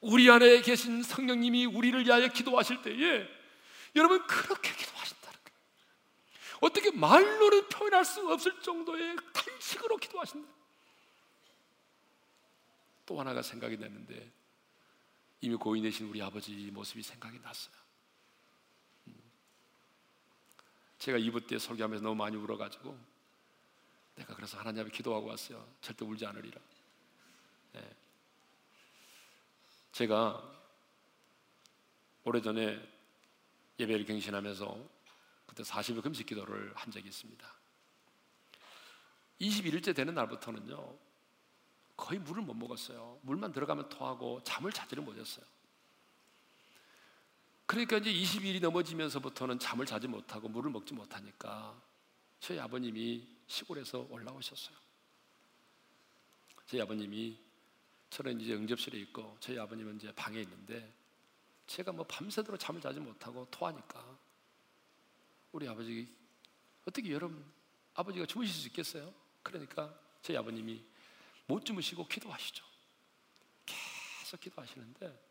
우리 0.00 0.30
안에 0.30 0.60
계신 0.60 1.02
성령님이 1.02 1.66
우리를 1.66 2.04
위하여 2.04 2.28
기도하실 2.28 2.82
때에 2.82 3.26
여러분 3.96 4.24
그렇게 4.26 4.72
기도하신다. 4.74 5.32
어떻게 6.60 6.90
말로는 6.90 7.68
표현할 7.68 8.04
수 8.04 8.28
없을 8.30 8.60
정도의 8.60 9.16
탄식으로 9.32 9.96
기도하신다. 9.96 10.48
또 13.06 13.20
하나가 13.20 13.42
생각이 13.42 13.76
났는데 13.76 14.35
이미 15.40 15.54
고인 15.56 15.82
되신 15.82 16.08
우리 16.08 16.22
아버지 16.22 16.70
모습이 16.70 17.02
생각이 17.02 17.38
났어요. 17.40 17.74
음. 19.08 19.14
제가 20.98 21.18
이브 21.18 21.46
때 21.46 21.58
설교하면서 21.58 22.02
너무 22.02 22.14
많이 22.16 22.36
울어가지고 22.36 22.98
내가 24.16 24.34
그래서 24.34 24.58
하나님 24.58 24.80
앞에 24.80 24.90
기도하고 24.90 25.26
왔어요. 25.28 25.66
절대 25.80 26.04
울지 26.04 26.24
않으리라. 26.26 26.60
네. 27.74 27.96
제가 29.92 30.42
오래전에 32.24 32.96
예배를 33.78 34.04
갱신하면서 34.06 34.96
그때 35.46 35.62
40일 35.62 36.02
금식 36.02 36.26
기도를 36.26 36.72
한 36.74 36.90
적이 36.90 37.08
있습니다. 37.08 37.54
21일째 39.40 39.94
되는 39.94 40.14
날부터는요, 40.14 40.98
거의 41.96 42.20
물을 42.20 42.42
못 42.42 42.54
먹었어요. 42.54 43.18
물만 43.22 43.52
들어가면 43.52 43.88
토하고 43.88 44.42
잠을 44.44 44.72
자지를 44.72 45.02
못했어요. 45.02 45.44
그러니까 47.66 47.96
이제 47.96 48.12
20일이 48.12 48.60
넘어지면서부터는 48.60 49.58
잠을 49.58 49.86
자지 49.86 50.06
못하고 50.06 50.48
물을 50.48 50.70
먹지 50.70 50.94
못하니까 50.94 51.80
저희 52.38 52.60
아버님이 52.60 53.26
시골에서 53.46 54.06
올라오셨어요. 54.10 54.76
저희 56.66 56.80
아버님이 56.80 57.38
저는 58.10 58.40
이제 58.40 58.54
응접실에 58.54 58.98
있고 58.98 59.36
저희 59.40 59.58
아버님은 59.58 59.96
이제 59.96 60.12
방에 60.12 60.40
있는데 60.40 60.92
제가 61.66 61.92
뭐 61.92 62.04
밤새도록 62.06 62.60
잠을 62.60 62.80
자지 62.80 63.00
못하고 63.00 63.46
토하니까 63.50 64.18
우리 65.52 65.66
아버지 65.68 66.08
어떻게 66.86 67.10
여러분 67.10 67.44
아버지가 67.94 68.26
주무실 68.26 68.54
수 68.54 68.68
있겠어요? 68.68 69.12
그러니까 69.42 69.92
저희 70.22 70.36
아버님이 70.36 70.84
못 71.46 71.64
주무시고 71.64 72.08
기도하시죠. 72.08 72.64
계속 73.64 74.40
기도하시는데 74.40 75.26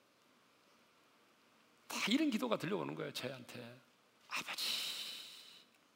다 1.87 1.97
이런 2.09 2.29
기도가 2.29 2.57
들려오는 2.57 2.95
거예요. 2.95 3.11
저한테 3.13 3.81
아버지, 4.27 4.65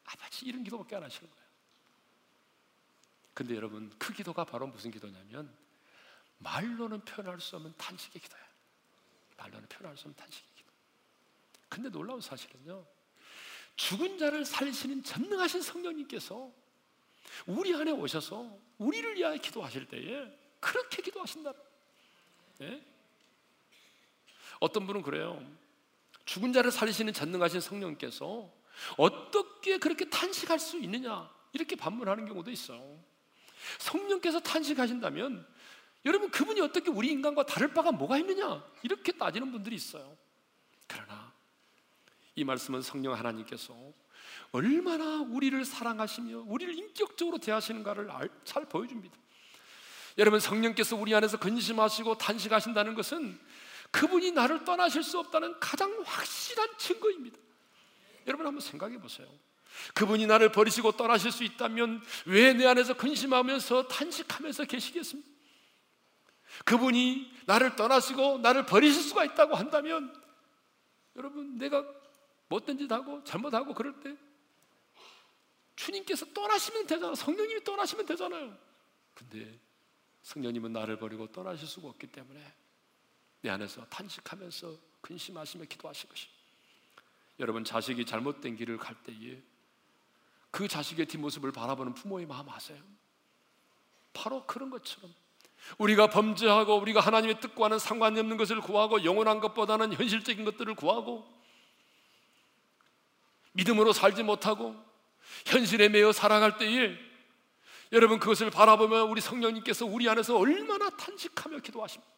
아버지 0.04 0.46
이런 0.46 0.64
기도밖에 0.64 0.96
안 0.96 1.04
하시는 1.04 1.30
거예요. 1.30 1.50
근데 3.34 3.56
여러분 3.56 3.90
그 3.98 4.14
기도가 4.14 4.44
바로 4.44 4.68
무슨 4.68 4.92
기도냐면 4.92 5.56
말로는 6.40 7.06
표현할 7.06 7.40
수 7.40 7.56
없는 7.56 7.74
탄식의 7.78 8.22
기도예요. 8.22 8.46
말로는 9.38 9.70
표현할 9.70 9.98
수 9.98 10.04
없는 10.08 10.16
탄식의 10.16 10.50
기도. 10.56 10.70
근데 11.70 11.90
놀라운 11.90 12.20
사실은요. 12.20 12.86
죽은 13.76 14.18
자를 14.18 14.44
살리시는 14.44 15.04
전능하신 15.04 15.62
성령님께서 15.62 16.52
우리 17.46 17.74
안에 17.76 17.92
오셔서 17.92 18.58
우리를 18.78 19.16
위하여 19.16 19.36
기도하실 19.38 19.88
때에 19.88 20.28
그렇게 20.60 21.02
기도하신다. 21.02 21.54
네? 22.60 22.86
어떤 24.60 24.86
분은 24.86 25.02
그래요. 25.02 25.42
죽은 26.26 26.54
자를 26.54 26.72
살리시는 26.72 27.14
전능하신 27.14 27.62
성령께서 27.62 28.52
어떻게 28.98 29.78
그렇게 29.78 30.10
탄식할 30.10 30.60
수 30.60 30.78
있느냐 30.80 31.30
이렇게 31.54 31.76
반문하는 31.76 32.26
경우도 32.28 32.52
있어요. 32.52 33.04
성령께서 33.80 34.40
탄식하신다면 34.40 35.46
여러분 36.06 36.30
그분이 36.32 36.62
어떻게 36.62 36.90
우리 36.90 37.10
인간과 37.10 37.46
다를 37.46 37.74
바가 37.74 37.92
뭐가 37.92 38.18
있느냐 38.20 38.64
이렇게 38.84 39.12
따지는 39.12 39.52
분들이 39.52 39.76
있어요. 39.76 40.18
그러나 40.88 41.34
이 42.36 42.44
말씀은 42.44 42.82
성령 42.82 43.14
하나님께서 43.14 43.76
얼마나 44.52 45.22
우리를 45.22 45.64
사랑하시며 45.64 46.44
우리를 46.48 46.78
인격적으로 46.78 47.38
대하시는가를 47.38 48.10
잘 48.44 48.66
보여줍니다. 48.66 49.16
여러분 50.18 50.40
성령께서 50.40 50.96
우리 50.96 51.14
안에서 51.16 51.38
근심하시고 51.38 52.18
탄식하신다는 52.18 52.96
것은 52.96 53.40
그분이 53.92 54.32
나를 54.32 54.66
떠나실 54.66 55.04
수 55.04 55.20
없다는 55.20 55.60
가장 55.60 55.92
확실한 56.06 56.68
증거입니다. 56.78 57.38
여러분 58.28 58.46
한번 58.46 58.62
생각해 58.62 59.00
보세요. 59.00 59.28
그분이 59.94 60.28
나를 60.28 60.52
버리시고 60.52 60.94
떠나실 60.94 61.32
수 61.32 61.44
있다면 61.44 62.02
왜 62.26 62.54
내 62.54 62.66
안에서 62.66 62.96
근심하면서 62.96 63.88
탄식하면서 63.88 64.66
계시겠습니까? 64.66 65.30
그분이 66.66 67.32
나를 67.46 67.76
떠나시고 67.76 68.40
나를 68.40 68.66
버리실 68.66 69.02
수가 69.02 69.24
있다고 69.24 69.56
한다면 69.56 70.14
여러분 71.16 71.58
내가 71.58 71.86
못된 72.50 72.78
짓 72.78 72.92
하고 72.92 73.24
잘못하고 73.24 73.74
그럴 73.74 74.00
때 74.02 74.16
주님께서 75.80 76.26
떠나시면 76.34 76.88
되잖아. 76.88 77.16
성령님이 77.16 77.64
떠나시면 77.64 78.06
되잖아요. 78.06 78.58
근데 79.16 79.58
성령님은 80.24 80.74
나를 80.74 81.00
버리고 81.00 81.32
떠나실 81.32 81.68
수가 81.68 81.88
없기 81.88 82.08
때문에 82.08 82.54
내 83.42 83.50
안에서 83.50 83.86
탄식하면서 83.86 84.78
근심하시며 85.00 85.66
기도하실 85.66 86.10
것입니다. 86.10 86.40
여러분 87.40 87.64
자식이 87.64 88.06
잘못된 88.06 88.58
길을 88.58 88.78
갈 88.78 89.02
때에 89.04 89.42
그 90.52 90.68
자식의 90.68 91.06
뒷모습을 91.06 91.54
바라보는 91.54 91.94
부모의 91.94 92.26
마음 92.26 92.50
아세요? 92.50 92.84
바로 94.12 94.46
그런 94.46 94.70
것처럼 94.70 95.14
우리가 95.78 96.10
범죄하고 96.10 96.76
우리가 96.76 97.00
하나님의 97.00 97.40
뜻과는 97.40 97.80
상관이 97.80 98.20
없는 98.20 98.36
것을 98.36 98.60
구하고 98.60 99.06
영원한 99.06 99.40
것보다는 99.40 99.94
현실적인 99.94 100.44
것들을 100.44 100.76
구하고 100.76 101.26
믿음으로 103.54 103.94
살지 103.94 104.24
못하고 104.24 104.89
현실에 105.46 105.90
매여 105.90 106.12
살아갈 106.12 106.58
때에 106.58 106.98
여러분 107.92 108.20
그것을 108.20 108.52
바라보면 108.52 109.10
우리 109.10 109.22
성령님께서 109.22 109.86
우리 109.86 110.08
안에서 110.08 110.38
얼마나 110.38 110.90
탄식하며 110.92 111.60
기도하십니까? 111.60 112.14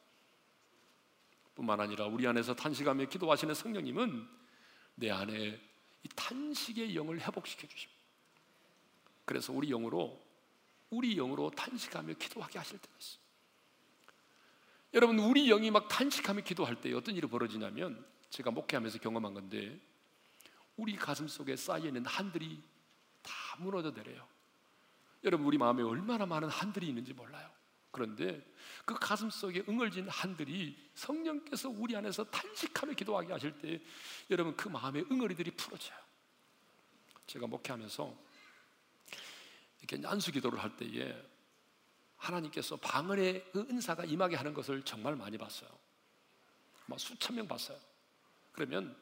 뿐만 1.55 1.79
아니라 1.79 2.07
우리 2.07 2.27
안에서 2.27 2.55
탄식하며 2.55 3.05
기도하시는 3.05 3.53
성령님은 3.53 4.27
내 4.95 5.11
안에 5.11 5.59
이 6.03 6.09
탄식의 6.15 6.95
영을 6.95 7.19
회복시켜 7.19 7.67
주십니다. 7.67 8.01
그래서 9.25 9.53
우리 9.53 9.69
영으로 9.69 10.19
우리 10.89 11.15
영으로 11.15 11.49
탄식하며 11.51 12.15
기도하게 12.15 12.59
하실 12.59 12.77
때가 12.79 12.93
있어요. 12.99 13.21
여러분 14.93 15.19
우리 15.19 15.47
영이 15.47 15.71
막 15.71 15.87
탄식하며 15.87 16.41
기도할 16.41 16.81
때 16.81 16.93
어떤 16.93 17.15
일이 17.15 17.27
벌어지냐면 17.27 18.05
제가 18.29 18.51
목회하면서 18.51 18.99
경험한 18.99 19.33
건데 19.33 19.79
우리 20.75 20.95
가슴 20.95 21.27
속에 21.27 21.55
쌓여 21.55 21.85
있는 21.85 22.05
한들이 22.05 22.61
다 23.21 23.33
무너져 23.59 23.91
내려요. 23.91 24.27
여러분 25.23 25.45
우리 25.45 25.57
마음에 25.57 25.83
얼마나 25.83 26.25
많은 26.25 26.49
한들이 26.49 26.87
있는지 26.87 27.13
몰라요. 27.13 27.49
그런데 27.91 28.41
그 28.85 28.95
가슴 28.95 29.29
속에 29.29 29.65
응을진 29.67 30.07
한들이 30.07 30.77
성령께서 30.95 31.69
우리 31.69 31.95
안에서 31.95 32.23
탄식하며 32.23 32.93
기도하게 32.93 33.33
하실 33.33 33.51
때 33.59 33.81
여러분 34.29 34.55
그 34.55 34.69
마음의 34.69 35.05
응어리들이 35.11 35.51
풀어져요. 35.51 35.97
제가 37.27 37.47
목회하면서 37.47 38.15
이렇게 39.81 40.07
안수 40.07 40.31
기도를 40.31 40.59
할 40.59 40.75
때에 40.77 41.15
하나님께서 42.17 42.77
방언의 42.77 43.51
그 43.51 43.59
은사가 43.61 44.05
임하게 44.05 44.35
하는 44.35 44.53
것을 44.53 44.83
정말 44.83 45.15
많이 45.15 45.37
봤어요. 45.37 45.69
막 46.85 46.99
수천 46.99 47.35
명 47.35 47.47
봤어요. 47.47 47.77
그러면 48.51 48.95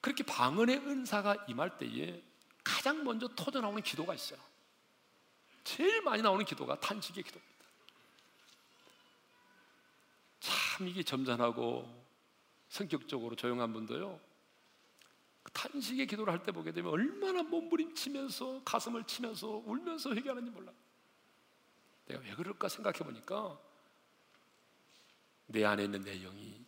그렇게 0.00 0.22
방언의 0.24 0.78
은사가 0.78 1.46
임할 1.48 1.78
때에 1.78 2.22
가장 2.64 3.04
먼저 3.04 3.28
터져 3.36 3.60
나오는 3.60 3.80
기도가 3.82 4.14
있어요. 4.14 4.40
제일 5.62 6.02
많이 6.02 6.22
나오는 6.22 6.44
기도가 6.44 6.80
탄식의 6.80 7.22
기도입니다. 7.22 7.54
참 10.40 10.88
이게 10.88 11.02
점잖하고 11.02 12.04
성격적으로 12.68 13.36
조용한 13.36 13.72
분도요. 13.72 14.18
그 15.42 15.52
탄식의 15.52 16.06
기도를 16.06 16.32
할 16.32 16.42
때 16.42 16.52
보게 16.52 16.72
되면 16.72 16.90
얼마나 16.90 17.42
몸부림치면서 17.42 18.62
가슴을 18.64 19.04
치면서 19.04 19.62
울면서 19.66 20.14
회개하는지 20.14 20.50
몰라요. 20.50 20.74
내가 22.06 22.20
왜 22.20 22.34
그럴까 22.34 22.68
생각해 22.68 22.98
보니까 22.98 23.58
내 25.46 25.64
안에 25.64 25.84
있는 25.84 26.02
내 26.02 26.18
영이 26.18 26.64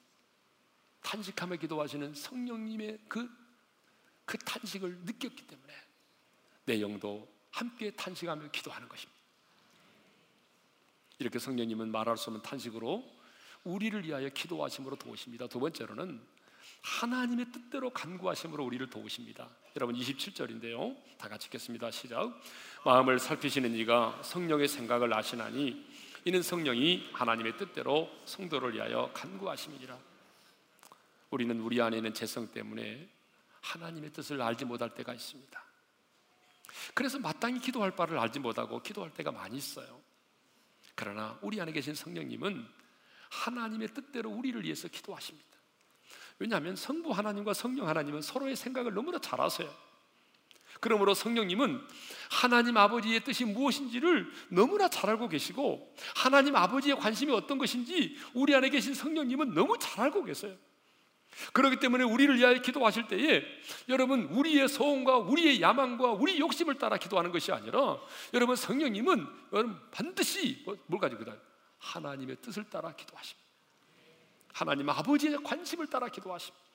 탄식하며 1.00 1.56
기도하시는 1.56 2.14
성령님의 2.14 2.98
그, 3.08 3.28
그 4.24 4.38
탄식을 4.38 4.98
느꼈기 5.04 5.46
때문에 5.46 5.85
내 6.66 6.80
영도 6.80 7.26
함께 7.50 7.90
탄식하며 7.92 8.50
기도하는 8.50 8.88
것입니다. 8.88 9.16
이렇게 11.18 11.38
성령님은 11.38 11.90
말할 11.90 12.16
수 12.18 12.28
없는 12.28 12.42
탄식으로 12.42 13.02
우리를 13.64 14.04
위하여 14.04 14.28
기도하심으로 14.28 14.96
도우십니다. 14.96 15.46
두 15.48 15.58
번째로는 15.58 16.20
하나님의 16.82 17.46
뜻대로 17.52 17.90
간구하심으로 17.90 18.64
우리를 18.64 18.88
도우십니다. 18.90 19.48
여러분 19.76 19.96
27절인데요. 19.96 20.96
다 21.18 21.28
같이 21.28 21.46
읽겠습니다. 21.46 21.90
시작. 21.90 22.40
마음을 22.84 23.18
살피시는 23.18 23.74
이가 23.74 24.20
성령의 24.22 24.68
생각을 24.68 25.12
아시나니 25.12 25.84
이는 26.24 26.42
성령이 26.42 27.10
하나님의 27.12 27.56
뜻대로 27.56 28.10
성도를 28.24 28.74
위하여 28.74 29.10
간구하심이니라. 29.14 29.98
우리는 31.30 31.60
우리 31.60 31.80
안에 31.80 31.96
있는 31.96 32.14
재성 32.14 32.50
때문에 32.52 33.08
하나님의 33.62 34.12
뜻을 34.12 34.40
알지 34.40 34.64
못할 34.64 34.94
때가 34.94 35.14
있습니다. 35.14 35.65
그래서 36.94 37.18
마땅히 37.18 37.60
기도할 37.60 37.94
바를 37.94 38.18
알지 38.18 38.38
못하고 38.38 38.82
기도할 38.82 39.12
때가 39.12 39.32
많이 39.32 39.56
있어요. 39.56 40.00
그러나 40.94 41.38
우리 41.42 41.60
안에 41.60 41.72
계신 41.72 41.94
성령님은 41.94 42.66
하나님의 43.30 43.88
뜻대로 43.88 44.30
우리를 44.30 44.62
위해서 44.64 44.88
기도하십니다. 44.88 45.46
왜냐하면 46.38 46.76
성부 46.76 47.12
하나님과 47.12 47.54
성령 47.54 47.88
하나님은 47.88 48.22
서로의 48.22 48.56
생각을 48.56 48.94
너무나 48.94 49.18
잘 49.18 49.40
아세요. 49.40 49.72
그러므로 50.80 51.14
성령님은 51.14 51.80
하나님 52.30 52.76
아버지의 52.76 53.24
뜻이 53.24 53.44
무엇인지를 53.44 54.30
너무나 54.50 54.88
잘 54.88 55.10
알고 55.10 55.28
계시고 55.28 55.94
하나님 56.14 56.54
아버지의 56.54 56.96
관심이 56.96 57.32
어떤 57.32 57.56
것인지 57.56 58.16
우리 58.34 58.54
안에 58.54 58.68
계신 58.68 58.94
성령님은 58.94 59.54
너무 59.54 59.78
잘 59.78 60.04
알고 60.04 60.24
계세요. 60.24 60.56
그렇기 61.52 61.76
때문에 61.76 62.04
우리를 62.04 62.36
위하여 62.36 62.60
기도하실 62.60 63.08
때에 63.08 63.44
여러분 63.88 64.24
우리의 64.24 64.68
소원과 64.68 65.18
우리의 65.18 65.60
야망과 65.60 66.12
우리 66.12 66.38
욕심을 66.38 66.76
따라 66.76 66.96
기도하는 66.96 67.32
것이 67.32 67.52
아니라 67.52 67.98
여러분 68.34 68.56
성령님은 68.56 69.26
여러분 69.52 69.80
반드시 69.90 70.62
뭐, 70.64 70.76
뭘 70.86 71.00
가지고 71.00 71.24
기도 71.24 71.36
하나님의 71.78 72.36
뜻을 72.42 72.64
따라 72.64 72.94
기도하십니다. 72.94 73.46
하나님 74.52 74.88
아버지의 74.88 75.38
관심을 75.42 75.88
따라 75.88 76.08
기도하십니다. 76.08 76.66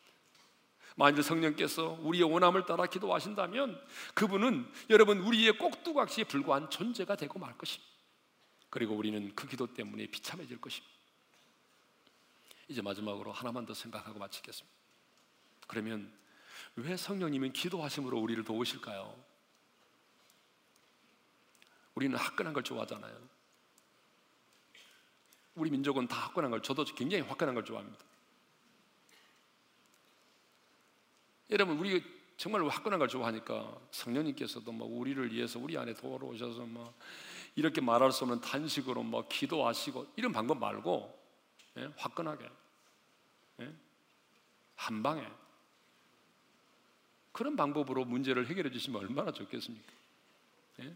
만일 0.95 1.24
성령께서 1.24 1.97
우리의 2.02 2.24
원함을 2.24 2.65
따라 2.65 2.86
기도하신다면 2.86 3.82
그분은 4.13 4.69
여러분 4.89 5.19
우리의 5.19 5.58
꼭두각시에 5.58 6.26
불과한 6.26 6.69
존재가 6.69 7.15
되고 7.15 7.39
말 7.39 7.58
것입니다. 7.58 7.91
그리고 8.69 8.95
우리는 8.95 9.34
그 9.36 9.47
기도 9.47 9.67
때문에 9.67 10.08
비참해질 10.08 10.60
것입니다. 10.60 10.90
이제 12.71 12.81
마지막으로 12.81 13.34
하나만 13.34 13.65
더 13.65 13.73
생각하고 13.73 14.17
마치겠습니다. 14.17 14.75
그러면 15.67 16.12
왜 16.75 16.95
성령님은 16.95 17.51
기도하심으로 17.51 18.17
우리를 18.17 18.43
도우실까요? 18.45 19.13
우리는 21.95 22.17
화끈한 22.17 22.53
걸 22.53 22.63
좋아하잖아요. 22.63 23.29
우리 25.55 25.69
민족은 25.69 26.07
다 26.07 26.15
화끈한 26.27 26.49
걸 26.49 26.63
저도 26.63 26.86
굉장히 26.86 27.23
화끈한 27.23 27.53
걸 27.53 27.65
좋아합니다. 27.65 28.05
여러분 31.49 31.77
우리 31.77 32.01
정말 32.38 32.65
화끈한 32.65 32.97
걸 32.97 33.10
좋아하니까 33.10 33.77
성령님께서도 33.91 34.71
뭐 34.71 34.88
우리를 34.88 35.34
위해서 35.34 35.60
우리 35.60 35.77
안에 35.77 35.93
돌아오셔서 35.93 36.65
뭐 36.65 36.93
이렇게 37.56 37.81
말할 37.81 38.13
수 38.13 38.23
없는 38.23 38.39
단식으로 38.39 39.04
뭐 39.04 39.27
기도하시고 39.27 40.13
이런 40.15 40.31
방법 40.31 40.58
말고 40.58 41.21
예? 41.77 41.89
화끈하게 41.98 42.46
예? 42.46 42.60
한 44.75 45.03
방에 45.03 45.25
그런 47.31 47.55
방법으로 47.55 48.05
문제를 48.05 48.47
해결해 48.47 48.71
주시면 48.71 49.01
얼마나 49.01 49.31
좋겠습니까? 49.31 49.91
예? 50.81 50.95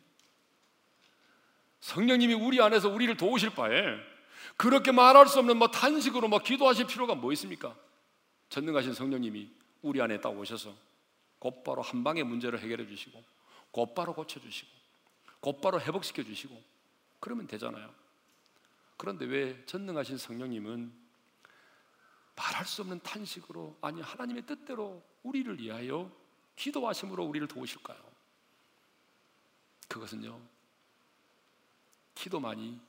성령님이 1.79 2.33
우리 2.33 2.61
안에서 2.61 2.89
우리를 2.89 3.15
도우실 3.17 3.51
바에 3.51 3.97
그렇게 4.57 4.91
말할 4.91 5.27
수 5.27 5.39
없는 5.39 5.57
뭐 5.57 5.69
탄식으로 5.69 6.27
뭐 6.27 6.39
기도하실 6.39 6.87
필요가 6.87 7.15
뭐 7.15 7.31
있습니까? 7.33 7.75
전능하신 8.49 8.93
성령님이 8.93 9.49
우리 9.81 10.01
안에 10.01 10.19
딱 10.19 10.29
오셔서 10.29 10.73
곧바로 11.39 11.81
한 11.81 12.03
방에 12.03 12.23
문제를 12.23 12.59
해결해 12.59 12.87
주시고 12.87 13.23
곧바로 13.71 14.13
고쳐 14.13 14.39
주시고 14.39 14.69
곧바로 15.39 15.79
회복시켜 15.79 16.23
주시고 16.23 16.59
그러면 17.19 17.47
되잖아요. 17.47 17.93
그런데 18.97 19.25
왜 19.25 19.63
전능하신 19.65 20.17
성령님은 20.17 21.04
말할 22.35 22.65
수 22.65 22.81
없는 22.81 22.99
탄식으로 23.01 23.77
아니 23.81 24.01
하나님의 24.01 24.45
뜻대로 24.45 25.01
우리를 25.23 25.59
위하여 25.59 26.11
기도하심으로 26.55 27.23
우리를 27.23 27.47
도우실까요? 27.47 27.97
그것은요. 29.87 30.39
기도만이 32.15 32.79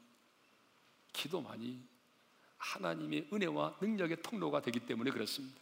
기도만이 1.12 1.80
하나님의 2.59 3.28
은혜와 3.32 3.76
능력의 3.80 4.22
통로가 4.22 4.62
되기 4.62 4.80
때문에 4.80 5.11
그렇습니다. 5.11 5.61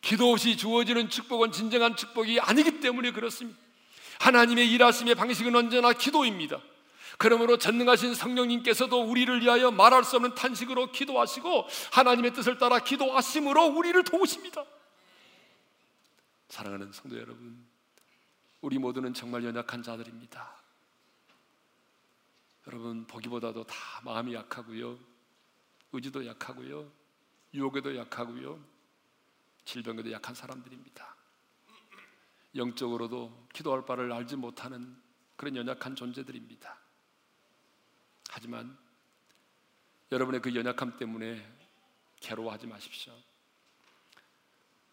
기도 0.00 0.32
없이 0.32 0.56
주어지는 0.56 1.10
축복은 1.10 1.52
진정한 1.52 1.96
축복이 1.96 2.40
아니기 2.40 2.80
때문에 2.80 3.12
그렇습니다. 3.12 3.58
하나님의 4.20 4.70
일하심의 4.72 5.14
방식은 5.14 5.54
언제나 5.54 5.92
기도입니다. 5.92 6.60
그러므로 7.18 7.58
전능하신 7.58 8.14
성령님께서도 8.14 9.02
우리를 9.02 9.40
위하여 9.42 9.70
말할 9.70 10.04
수 10.04 10.16
없는 10.16 10.34
탄식으로 10.34 10.92
기도하시고 10.92 11.66
하나님의 11.92 12.32
뜻을 12.34 12.58
따라 12.58 12.78
기도하심으로 12.78 13.66
우리를 13.66 14.02
도우십니다. 14.04 14.64
사랑하는 16.48 16.92
성도 16.92 17.16
여러분, 17.16 17.64
우리 18.60 18.78
모두는 18.78 19.14
정말 19.14 19.44
연약한 19.44 19.82
자들입니다. 19.82 20.60
여러분 22.66 23.06
보기보다도 23.06 23.64
다 23.64 23.74
마음이 24.04 24.34
약하고요, 24.34 24.98
의지도 25.92 26.26
약하고요, 26.26 26.90
유혹에도 27.54 27.96
약하고요, 27.96 28.62
질병에도 29.64 30.12
약한 30.12 30.34
사람들입니다. 30.34 31.16
영적으로도 32.54 33.48
기도할 33.52 33.84
바를 33.84 34.12
알지 34.12 34.36
못하는 34.36 34.96
그런 35.36 35.56
연약한 35.56 35.94
존재들입니다. 35.94 36.78
하지만 38.32 38.78
여러분의 40.12 40.40
그 40.40 40.54
연약함 40.54 40.96
때문에 40.96 41.44
괴로워하지 42.20 42.66
마십시오. 42.66 43.12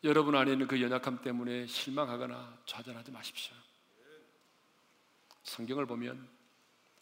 여러분 0.04 0.36
안에 0.36 0.54
있는 0.54 0.68
그 0.68 0.82
연약함 0.82 1.22
때문에 1.22 1.68
실망하거나 1.68 2.62
좌절하지 2.66 3.12
마십시오. 3.12 3.56
성경을 5.44 5.86
보면 5.86 6.28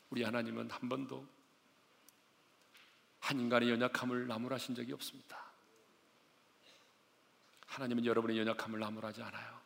우리 0.10 0.24
하나님은 0.24 0.70
한 0.70 0.90
번도 0.90 1.26
한 3.20 3.40
인간의 3.40 3.70
연약함을 3.72 4.28
나무라신 4.28 4.76
적이 4.76 4.94
없습니다. 4.94 5.44
하나님은 7.66 8.06
여러분의 8.06 8.38
연약함을 8.40 8.80
나무라지 8.80 9.22
않아요. 9.24 9.60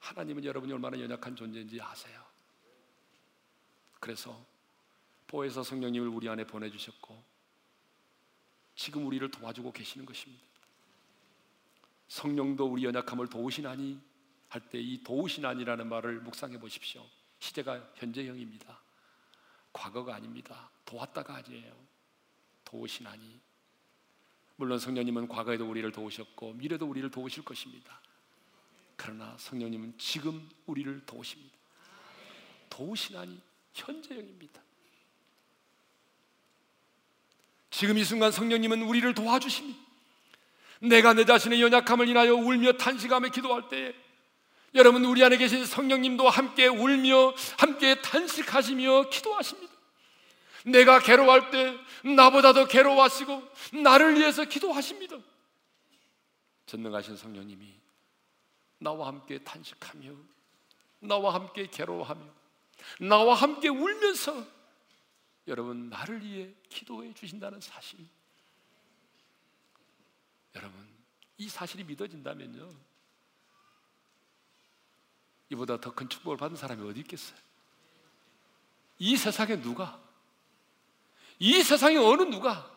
하나님은 0.00 0.44
여러분이 0.44 0.72
얼마나 0.72 0.98
연약한 0.98 1.34
존재인지 1.34 1.80
아세요. 1.80 2.24
그래서 4.00 4.51
보혜사 5.32 5.62
성령님을 5.62 6.08
우리 6.08 6.28
안에 6.28 6.46
보내주셨고 6.46 7.24
지금 8.74 9.06
우리를 9.06 9.30
도와주고 9.30 9.72
계시는 9.72 10.04
것입니다. 10.04 10.44
성령도 12.06 12.66
우리 12.66 12.84
연약함을 12.84 13.28
도우시나니 13.28 13.98
할 14.48 14.68
때 14.68 14.78
이 14.78 15.02
도우시나니라는 15.02 15.88
말을 15.88 16.20
묵상해 16.20 16.60
보십시오. 16.60 17.08
시제가 17.38 17.92
현재형입니다. 17.94 18.78
과거가 19.72 20.14
아닙니다. 20.14 20.70
도왔다가 20.84 21.36
아니에요. 21.36 21.74
도우시나니. 22.66 23.40
물론 24.56 24.78
성령님은 24.78 25.28
과거에도 25.28 25.66
우리를 25.68 25.90
도우셨고 25.92 26.52
미래도 26.52 26.86
우리를 26.86 27.10
도우실 27.10 27.42
것입니다. 27.42 28.02
그러나 28.96 29.34
성령님은 29.38 29.96
지금 29.96 30.46
우리를 30.66 31.06
도우십니다. 31.06 31.56
도우시나니 32.68 33.40
현재형입니다. 33.72 34.62
지금 37.72 37.96
이 37.98 38.04
순간 38.04 38.30
성령님은 38.30 38.82
우리를 38.82 39.12
도와주십니다. 39.14 39.80
내가 40.82 41.14
내 41.14 41.24
자신의 41.24 41.60
연약함을 41.62 42.06
인하여 42.06 42.34
울며 42.34 42.74
탄식하며 42.74 43.30
기도할 43.30 43.68
때에 43.68 43.94
여러분 44.74 45.04
우리 45.04 45.24
안에 45.24 45.38
계신 45.38 45.64
성령님도 45.64 46.28
함께 46.28 46.66
울며 46.66 47.34
함께 47.58 48.00
탄식하시며 48.00 49.08
기도하십니다. 49.10 49.72
내가 50.66 50.98
괴로워할 51.00 51.50
때 51.50 51.76
나보다도 52.04 52.66
괴로워하시고 52.66 53.42
나를 53.82 54.18
위해서 54.18 54.44
기도하십니다. 54.44 55.16
전능하신 56.66 57.16
성령님이 57.16 57.74
나와 58.78 59.08
함께 59.08 59.38
탄식하며 59.38 60.10
나와 61.00 61.34
함께 61.34 61.68
괴로워하며 61.70 62.22
나와 63.00 63.34
함께 63.34 63.68
울면서 63.68 64.61
여러분 65.46 65.88
나를 65.88 66.22
위해 66.24 66.54
기도해 66.68 67.12
주신다는 67.14 67.60
사실. 67.60 67.98
여러분 70.54 70.88
이 71.38 71.48
사실이 71.48 71.84
믿어진다면요. 71.84 72.74
이보다 75.50 75.80
더 75.80 75.90
큰 75.94 76.08
축복을 76.08 76.36
받은 76.38 76.56
사람이 76.56 76.88
어디 76.88 77.00
있겠어요? 77.00 77.38
이 78.98 79.16
세상에 79.16 79.60
누가? 79.60 80.00
이 81.38 81.62
세상에 81.62 81.96
어느 81.96 82.22
누가? 82.22 82.70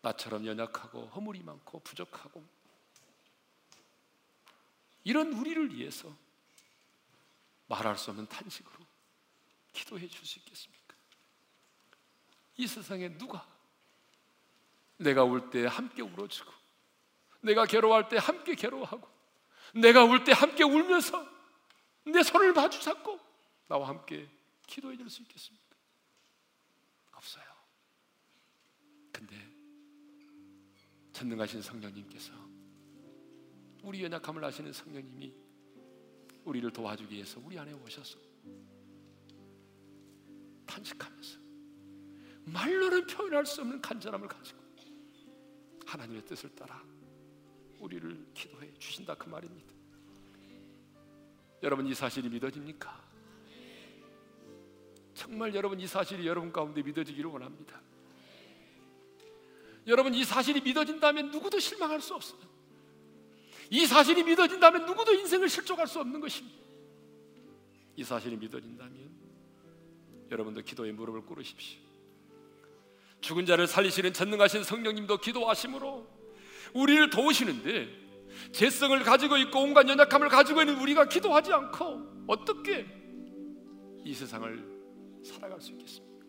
나처럼 0.00 0.46
연약하고 0.46 1.08
허물이 1.08 1.42
많고 1.42 1.80
부족하고. 1.80 2.46
이런 5.04 5.32
우리를 5.32 5.74
위해서 5.74 6.14
말할 7.66 7.98
수 7.98 8.10
없는 8.10 8.26
탄식으로 8.28 8.86
기도해 9.72 10.08
줄 10.08 10.24
수 10.24 10.38
있겠습니까? 10.38 10.77
이 12.58 12.66
세상에 12.66 13.16
누가 13.16 13.46
내가 14.98 15.24
울 15.24 15.48
때 15.50 15.64
함께 15.66 16.02
울어주고 16.02 16.50
내가 17.40 17.64
괴로워할 17.66 18.08
때 18.08 18.16
함께 18.18 18.54
괴로워하고 18.54 19.08
내가 19.74 20.04
울 20.04 20.24
때 20.24 20.32
함께 20.32 20.64
울면서 20.64 21.24
내 22.04 22.22
손을 22.22 22.52
마주 22.52 22.80
잡고 22.80 23.18
나와 23.68 23.88
함께 23.88 24.28
기도해 24.66 24.96
줄 24.96 25.08
수 25.08 25.22
있겠습니까? 25.22 25.76
없어요. 27.12 27.44
근데 29.12 29.36
전능하신 31.12 31.62
성령님께서 31.62 32.32
우리 33.82 34.02
연약함을 34.02 34.44
아시는 34.44 34.72
성령님이 34.72 35.32
우리를 36.44 36.70
도와주기 36.72 37.14
위해서 37.14 37.40
우리 37.44 37.58
안에 37.58 37.72
오셔서 37.72 38.18
탄식하면서 40.66 41.47
말로는 42.52 43.06
표현할 43.06 43.46
수 43.46 43.60
없는 43.60 43.80
간절함을 43.80 44.28
가지고 44.28 44.58
하나님의 45.88 46.24
뜻을 46.26 46.54
따라 46.54 46.82
우리를 47.78 48.26
기도해 48.34 48.72
주신다 48.78 49.14
그 49.14 49.28
말입니다. 49.28 49.72
여러분 51.62 51.86
이 51.86 51.94
사실이 51.94 52.28
믿어집니까? 52.28 53.08
정말 55.14 55.54
여러분 55.54 55.80
이 55.80 55.86
사실이 55.86 56.26
여러분 56.26 56.52
가운데 56.52 56.82
믿어지기를 56.82 57.30
원합니다. 57.30 57.80
여러분 59.86 60.14
이 60.14 60.22
사실이 60.22 60.60
믿어진다면 60.60 61.30
누구도 61.30 61.58
실망할 61.58 62.00
수 62.00 62.14
없어요. 62.14 62.40
이 63.70 63.86
사실이 63.86 64.22
믿어진다면 64.22 64.86
누구도 64.86 65.14
인생을 65.14 65.48
실족할 65.48 65.86
수 65.86 66.00
없는 66.00 66.20
것입니다. 66.20 66.58
이 67.96 68.04
사실이 68.04 68.36
믿어진다면 68.36 69.18
여러분도 70.30 70.62
기도에 70.62 70.92
무릎을 70.92 71.22
꿇으십시오. 71.22 71.87
죽은 73.20 73.46
자를 73.46 73.66
살리시는 73.66 74.12
전능하신 74.12 74.64
성령님도 74.64 75.18
기도하심으로 75.18 76.06
우리를 76.74 77.10
도우시는데 77.10 77.88
재성을 78.52 78.98
가지고 79.02 79.36
있고 79.38 79.60
온갖 79.60 79.88
연약함을 79.88 80.28
가지고 80.28 80.60
있는 80.60 80.80
우리가 80.80 81.06
기도하지 81.06 81.52
않고 81.52 82.24
어떻게 82.26 82.86
이 84.04 84.14
세상을 84.14 85.22
살아갈 85.24 85.60
수 85.60 85.72
있겠습니까? 85.72 86.26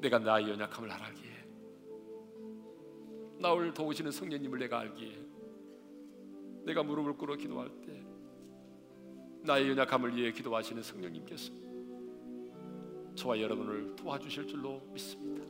내가 0.00 0.18
나의 0.18 0.50
연약함을 0.50 0.90
알기에 0.90 1.34
나를 3.38 3.72
도우시는 3.72 4.10
성령님을 4.10 4.58
내가 4.58 4.80
알기에 4.80 5.24
내가 6.64 6.82
무릎을 6.82 7.16
꿇어 7.16 7.36
기도할 7.36 7.70
때 7.82 8.04
나의 9.42 9.68
연약함을 9.70 10.16
위해 10.16 10.32
기도하시는 10.32 10.82
성령님께서 10.82 11.52
저와 13.14 13.40
여러분을 13.40 13.96
도와주실 13.96 14.46
줄로 14.46 14.80
믿습니다. 14.92 15.44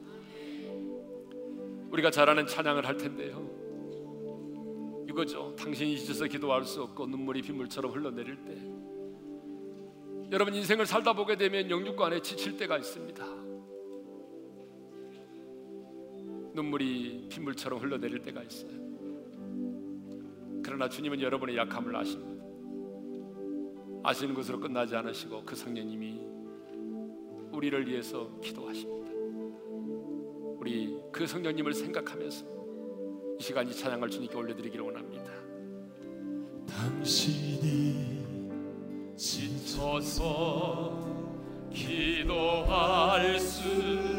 우리가 1.90 2.10
잘하는 2.10 2.46
찬양을 2.46 2.86
할 2.86 2.96
텐데요. 2.96 3.50
이거죠. 5.08 5.54
당신이 5.56 5.94
잊어서 5.94 6.26
기도할 6.26 6.64
수 6.64 6.82
없고 6.82 7.06
눈물이 7.06 7.42
빗물처럼 7.42 7.92
흘러내릴 7.92 8.44
때 8.44 8.74
여러분 10.32 10.54
인생을 10.54 10.86
살다 10.86 11.12
보게 11.12 11.36
되면 11.36 11.70
영육간에 11.70 12.20
지칠 12.20 12.56
때가 12.56 12.78
있습니다. 12.78 13.24
눈물이 16.54 17.28
빗물처럼 17.30 17.80
흘러내릴 17.80 18.22
때가 18.22 18.42
있어요. 18.42 18.72
그러나 20.64 20.88
주님은 20.88 21.20
여러분의 21.20 21.56
약함을 21.56 21.94
아십니다. 21.94 22.44
아시는 24.02 24.34
것으로 24.34 24.58
끝나지 24.58 24.96
않으시고 24.96 25.44
그 25.44 25.54
성령님이 25.54 26.33
우리를 27.54 27.86
위해서 27.86 28.30
기도하십니다. 28.40 29.10
우리 30.58 30.98
그 31.12 31.26
성령님을 31.26 31.72
생각하면서 31.72 32.44
이 33.38 33.42
시간 33.42 33.68
이 33.68 33.74
찬양을 33.74 34.10
주님께 34.10 34.36
올려드리기를 34.36 34.84
원합니다. 34.84 35.30
당신이 36.66 38.24
지쳐서 39.16 41.00
기도할 41.72 43.38
수 43.38 44.13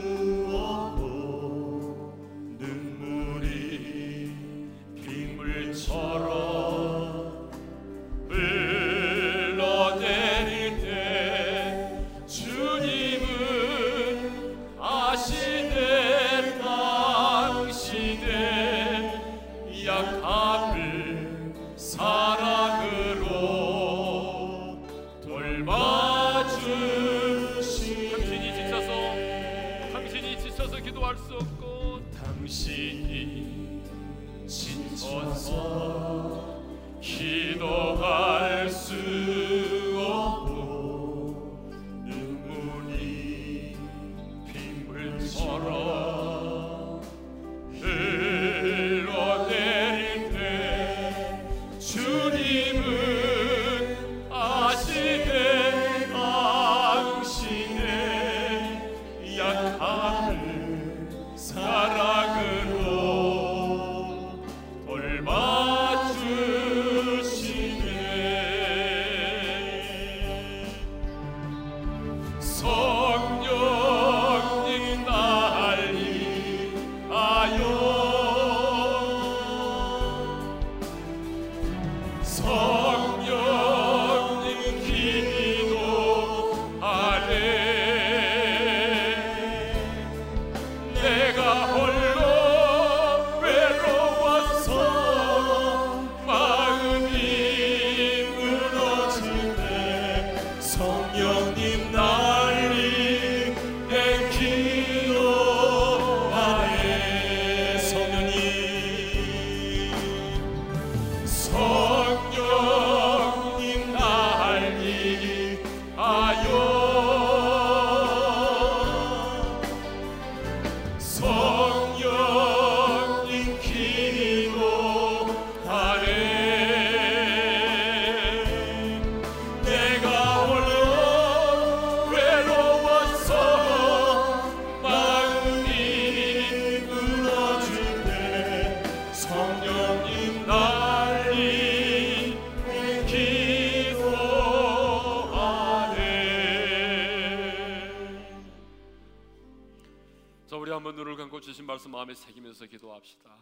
새기면서 152.55 152.65
기도합시다. 152.67 153.37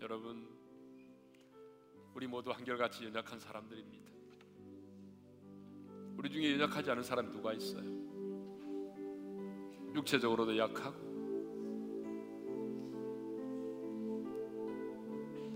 여러분, 0.00 0.48
우리 2.14 2.26
모두 2.26 2.50
한결같이 2.50 3.04
연약한 3.04 3.38
사람들입니다. 3.38 4.12
우리 6.16 6.30
중에 6.30 6.52
연약하지 6.52 6.90
않은 6.92 7.02
사람 7.02 7.30
누가 7.30 7.52
있어요? 7.52 7.84
육체적으로도 9.94 10.56
약하고, 10.56 10.96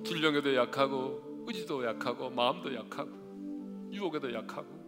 질병에도 0.05 0.55
약하고, 0.55 1.45
의지도 1.47 1.85
약하고, 1.85 2.31
마음도 2.31 2.75
약하고, 2.75 3.11
유혹에도 3.93 4.33
약하고, 4.33 4.81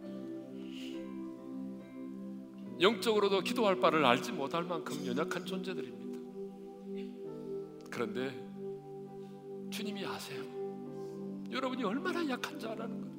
영적으로도 2.81 3.41
기도할 3.41 3.79
바를 3.79 4.03
알지 4.03 4.33
못할 4.33 4.63
만큼 4.63 5.05
연약한 5.05 5.45
존재들입니다. 5.45 6.02
그런데 7.93 8.31
주님이 9.69 10.03
아세요. 10.03 10.43
여러분이 11.51 11.83
얼마나 11.83 12.27
약한 12.27 12.57
줄 12.57 12.69
아는 12.69 13.01
거예요. 13.01 13.13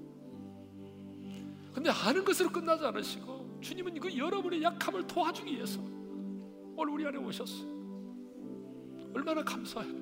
근데 1.73 1.91
아는 1.91 2.25
것으로 2.25 2.51
끝나지 2.51 2.85
않으시고 2.85 3.61
주님은 3.61 4.01
그 4.01 4.17
여러분의 4.17 4.63
약함을 4.65 5.07
도와주기 5.07 5.55
위해서 5.55 5.81
오늘 6.77 6.93
우리 6.93 7.07
안에 7.07 7.19
오셨어. 7.19 7.65
얼마나 9.15 9.45
감사해요. 9.45 9.95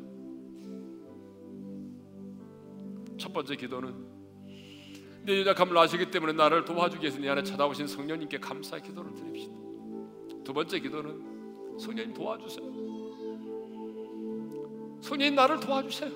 첫 3.19 3.31
번째 3.31 3.55
기도는 3.55 3.95
내 5.25 5.41
연약함을 5.41 5.77
아시기 5.77 6.11
때문에 6.11 6.33
나를 6.33 6.65
도와주기 6.65 7.03
위해서 7.03 7.19
내 7.19 7.29
안에 7.29 7.43
찾아오신 7.43 7.87
성령님께 7.87 8.41
감사의 8.41 8.83
기도를 8.83 9.15
드립시다. 9.15 9.55
두 10.43 10.53
번째 10.55 10.81
기도는 10.81 11.79
성령님 11.79 12.15
도와주세요. 12.15 12.82
성령님 15.03 15.35
나를 15.35 15.61
도와주세요. 15.61 16.11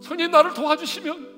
성령님 0.00 0.30
나를 0.32 0.54
도와주시면 0.54 1.36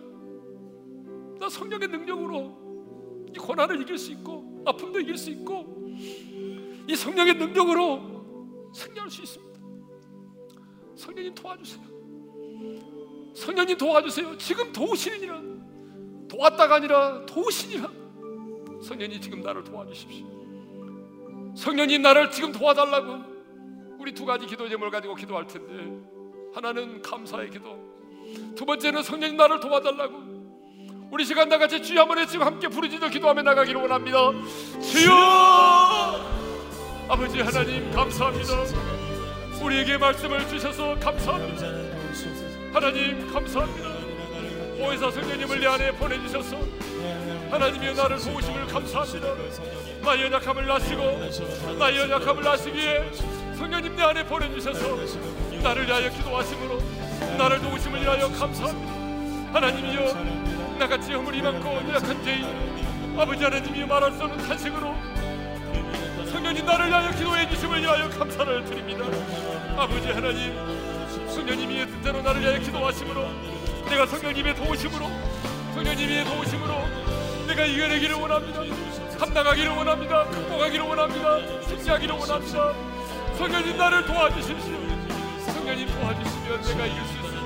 나 1.41 1.49
성령의 1.49 1.89
능력으로 1.89 3.27
이 3.35 3.39
고난을 3.39 3.83
이길 3.83 3.99
수 3.99 4.13
있고 4.13 4.63
아픔도 4.65 5.01
이길 5.01 5.19
수 5.19 5.31
있고 5.31 5.67
이 6.87 6.95
성령의 6.95 7.35
능력으로 7.35 8.71
승리할 8.73 9.11
수 9.11 9.23
있습니다. 9.23 9.59
성령님 10.95 11.35
도와주세요. 11.35 11.83
성령님 13.35 13.79
도와주세요. 13.79 14.39
지금 14.39 14.73
도우시느니라. 14.73 15.43
도왔다가 16.29 16.77
아니라 16.77 17.27
도우시니라. 17.27 17.91
성령님 18.81 19.21
지금 19.21 19.41
나를 19.41 19.65
도와주십시오. 19.65 20.25
성령님 21.57 22.03
나를 22.03 22.31
지금 22.31 22.53
도와달라고 22.53 23.28
우리 24.09 24.15
두 24.15 24.25
가지 24.25 24.47
기도 24.47 24.67
제목을 24.67 24.91
가지고 24.91 25.15
기도할 25.15 25.47
텐데 25.47 25.85
하나는 26.55 27.03
감사의 27.03 27.51
기도, 27.51 27.79
두 28.57 28.65
번째는 28.65 29.03
성령님 29.03 29.37
나를 29.37 29.61
도와달라고 29.61 31.09
우리 31.11 31.27
시간 31.27 31.51
다 31.51 31.59
같이 31.59 31.83
주여 31.83 32.01
한번 32.01 32.27
지금 32.27 32.47
함께 32.47 32.69
부르짖어 32.69 33.11
기도하며 33.11 33.43
나가기를 33.43 33.83
원합니다. 33.83 34.33
주여 34.81 35.13
아버지 37.07 37.39
하나님 37.43 37.91
감사합니다. 37.91 38.55
우리에게 39.63 39.99
말씀을 39.99 40.49
주셔서 40.49 40.95
감사합니다. 40.99 41.67
하나님 42.73 43.31
감사합니다. 43.31 43.89
오해사 44.81 45.11
성령님을 45.11 45.61
내 45.61 45.67
안에 45.67 45.93
보내주셔서 45.93 46.57
하나님의 47.51 47.95
나를 47.95 48.17
도우심을 48.17 48.69
감사합니다. 48.69 49.35
나의 50.03 50.23
연약함을 50.23 50.73
아시고 50.73 51.77
나의 51.79 51.99
연약함을 51.99 52.49
아시기에 52.49 53.11
성령님 53.59 53.97
내 53.97 54.05
안에 54.05 54.25
보내주셔서 54.25 54.97
나를 55.65 55.85
위하여 55.85 56.09
기도하심으로 56.11 56.79
나를 57.37 57.61
도우심을 57.61 58.01
위하여 58.03 58.29
감사합니다. 58.31 59.53
하나님이여 59.53 60.79
나같이 60.79 61.13
허물이 61.13 61.43
많고 61.43 61.69
연약한 61.69 62.23
죄인 62.23 63.19
아버지 63.19 63.43
하나님이 63.43 63.85
말할 63.85 64.13
수 64.13 64.23
없는 64.23 64.47
탄식으로 64.47 64.95
성령님 66.31 66.65
나를 66.65 66.87
위하여 66.87 67.11
기도해 67.11 67.49
주심을 67.49 67.83
위하여 67.83 68.09
감사를 68.11 68.65
드립니다. 68.65 69.05
아버지 69.77 70.07
하나님 70.07 70.55
성령님이 71.29 71.85
뜻대로 71.87 72.23
나를 72.23 72.41
위하여 72.41 72.61
기도하심으로 72.61 73.29
내가 73.91 74.07
성령님의 74.07 74.55
도우심으로 74.55 75.11
성령님의 75.75 76.25
도우심으로 76.27 76.75
내가 77.49 77.65
이겨내기를 77.65 78.15
원합니다. 78.15 78.63
감당하기를 79.19 79.73
원합니다. 79.73 80.25
극복하기를 80.27 80.85
원합니다. 80.85 81.39
승리하기를 81.67 82.15
원합니다. 82.15 82.98
성령님 83.39 83.77
나를 83.77 84.05
도와주십시오. 84.05 84.77
성령님 85.53 85.87
도와주시면 85.87 86.61
내가 86.61 86.87
이길 86.87 87.05
수 87.05 87.19
있습니다. 87.19 87.39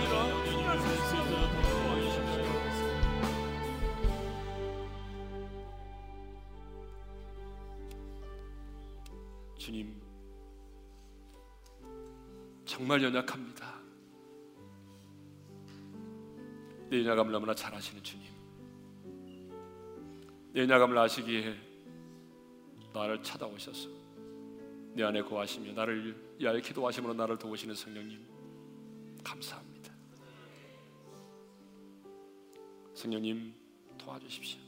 주님 9.58 10.00
정말 12.64 13.02
연약합니다. 13.02 13.74
내 16.88 17.00
연약함을 17.00 17.32
너무나 17.32 17.54
잘 17.54 17.74
아시는 17.74 18.02
주님. 18.02 18.32
내 20.54 20.62
연약함을 20.62 20.96
아시기에 20.96 21.54
나를 22.94 23.22
찾아오셔서 23.22 24.01
내 24.94 25.02
안에 25.04 25.22
거하시며 25.22 25.72
나를 25.72 26.36
위하여 26.38 26.58
기도하심으로 26.60 27.14
나를 27.14 27.38
도우시는 27.38 27.74
성령님 27.74 28.26
감사합니다. 29.24 29.92
성령님 32.94 33.54
도와주십시오. 33.96 34.60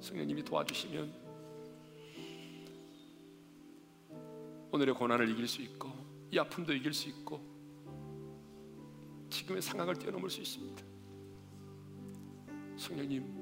성령님이 0.00 0.42
도와주시면 0.42 1.22
오늘의 4.72 4.94
고난을 4.94 5.28
이길 5.28 5.46
수 5.46 5.62
있고 5.62 5.90
이 6.32 6.38
아픔도 6.38 6.72
이길 6.72 6.92
수 6.92 7.08
있고 7.10 7.40
지금의 9.30 9.62
상황을 9.62 9.94
뛰어넘을 9.94 10.28
수 10.28 10.40
있습니다. 10.40 10.82
성령님 12.76 13.41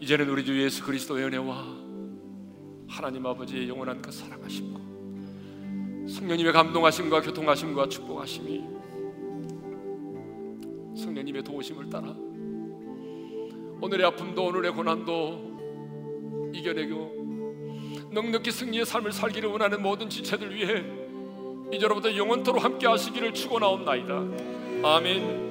이제는 0.00 0.30
우리 0.30 0.42
주 0.44 0.58
예수 0.60 0.82
그리스도의 0.82 1.26
은혜와 1.26 1.62
하나님 2.88 3.26
아버지의 3.26 3.68
영원한 3.68 4.00
그 4.00 4.10
사랑하심과 4.10 4.80
성령님의 6.08 6.54
감동하심과 6.54 7.20
교통하심과 7.20 7.88
축복하심이 7.88 8.64
성령님의 10.96 11.44
도우심을 11.44 11.90
따라 11.90 12.14
오늘의 13.82 14.06
아픔도 14.06 14.42
오늘의 14.46 14.72
고난도 14.72 16.50
이겨내고 16.54 17.20
넉넉히 18.10 18.50
승리의 18.50 18.86
삶을 18.86 19.12
살기를 19.12 19.50
원하는 19.50 19.82
모든 19.82 20.08
지체들 20.08 20.54
위해 20.54 20.82
이제로부터 21.72 22.16
영원토록 22.16 22.64
함께 22.64 22.86
하시기를 22.86 23.34
축원하옵나이다. 23.34 24.14
아멘. 24.82 25.49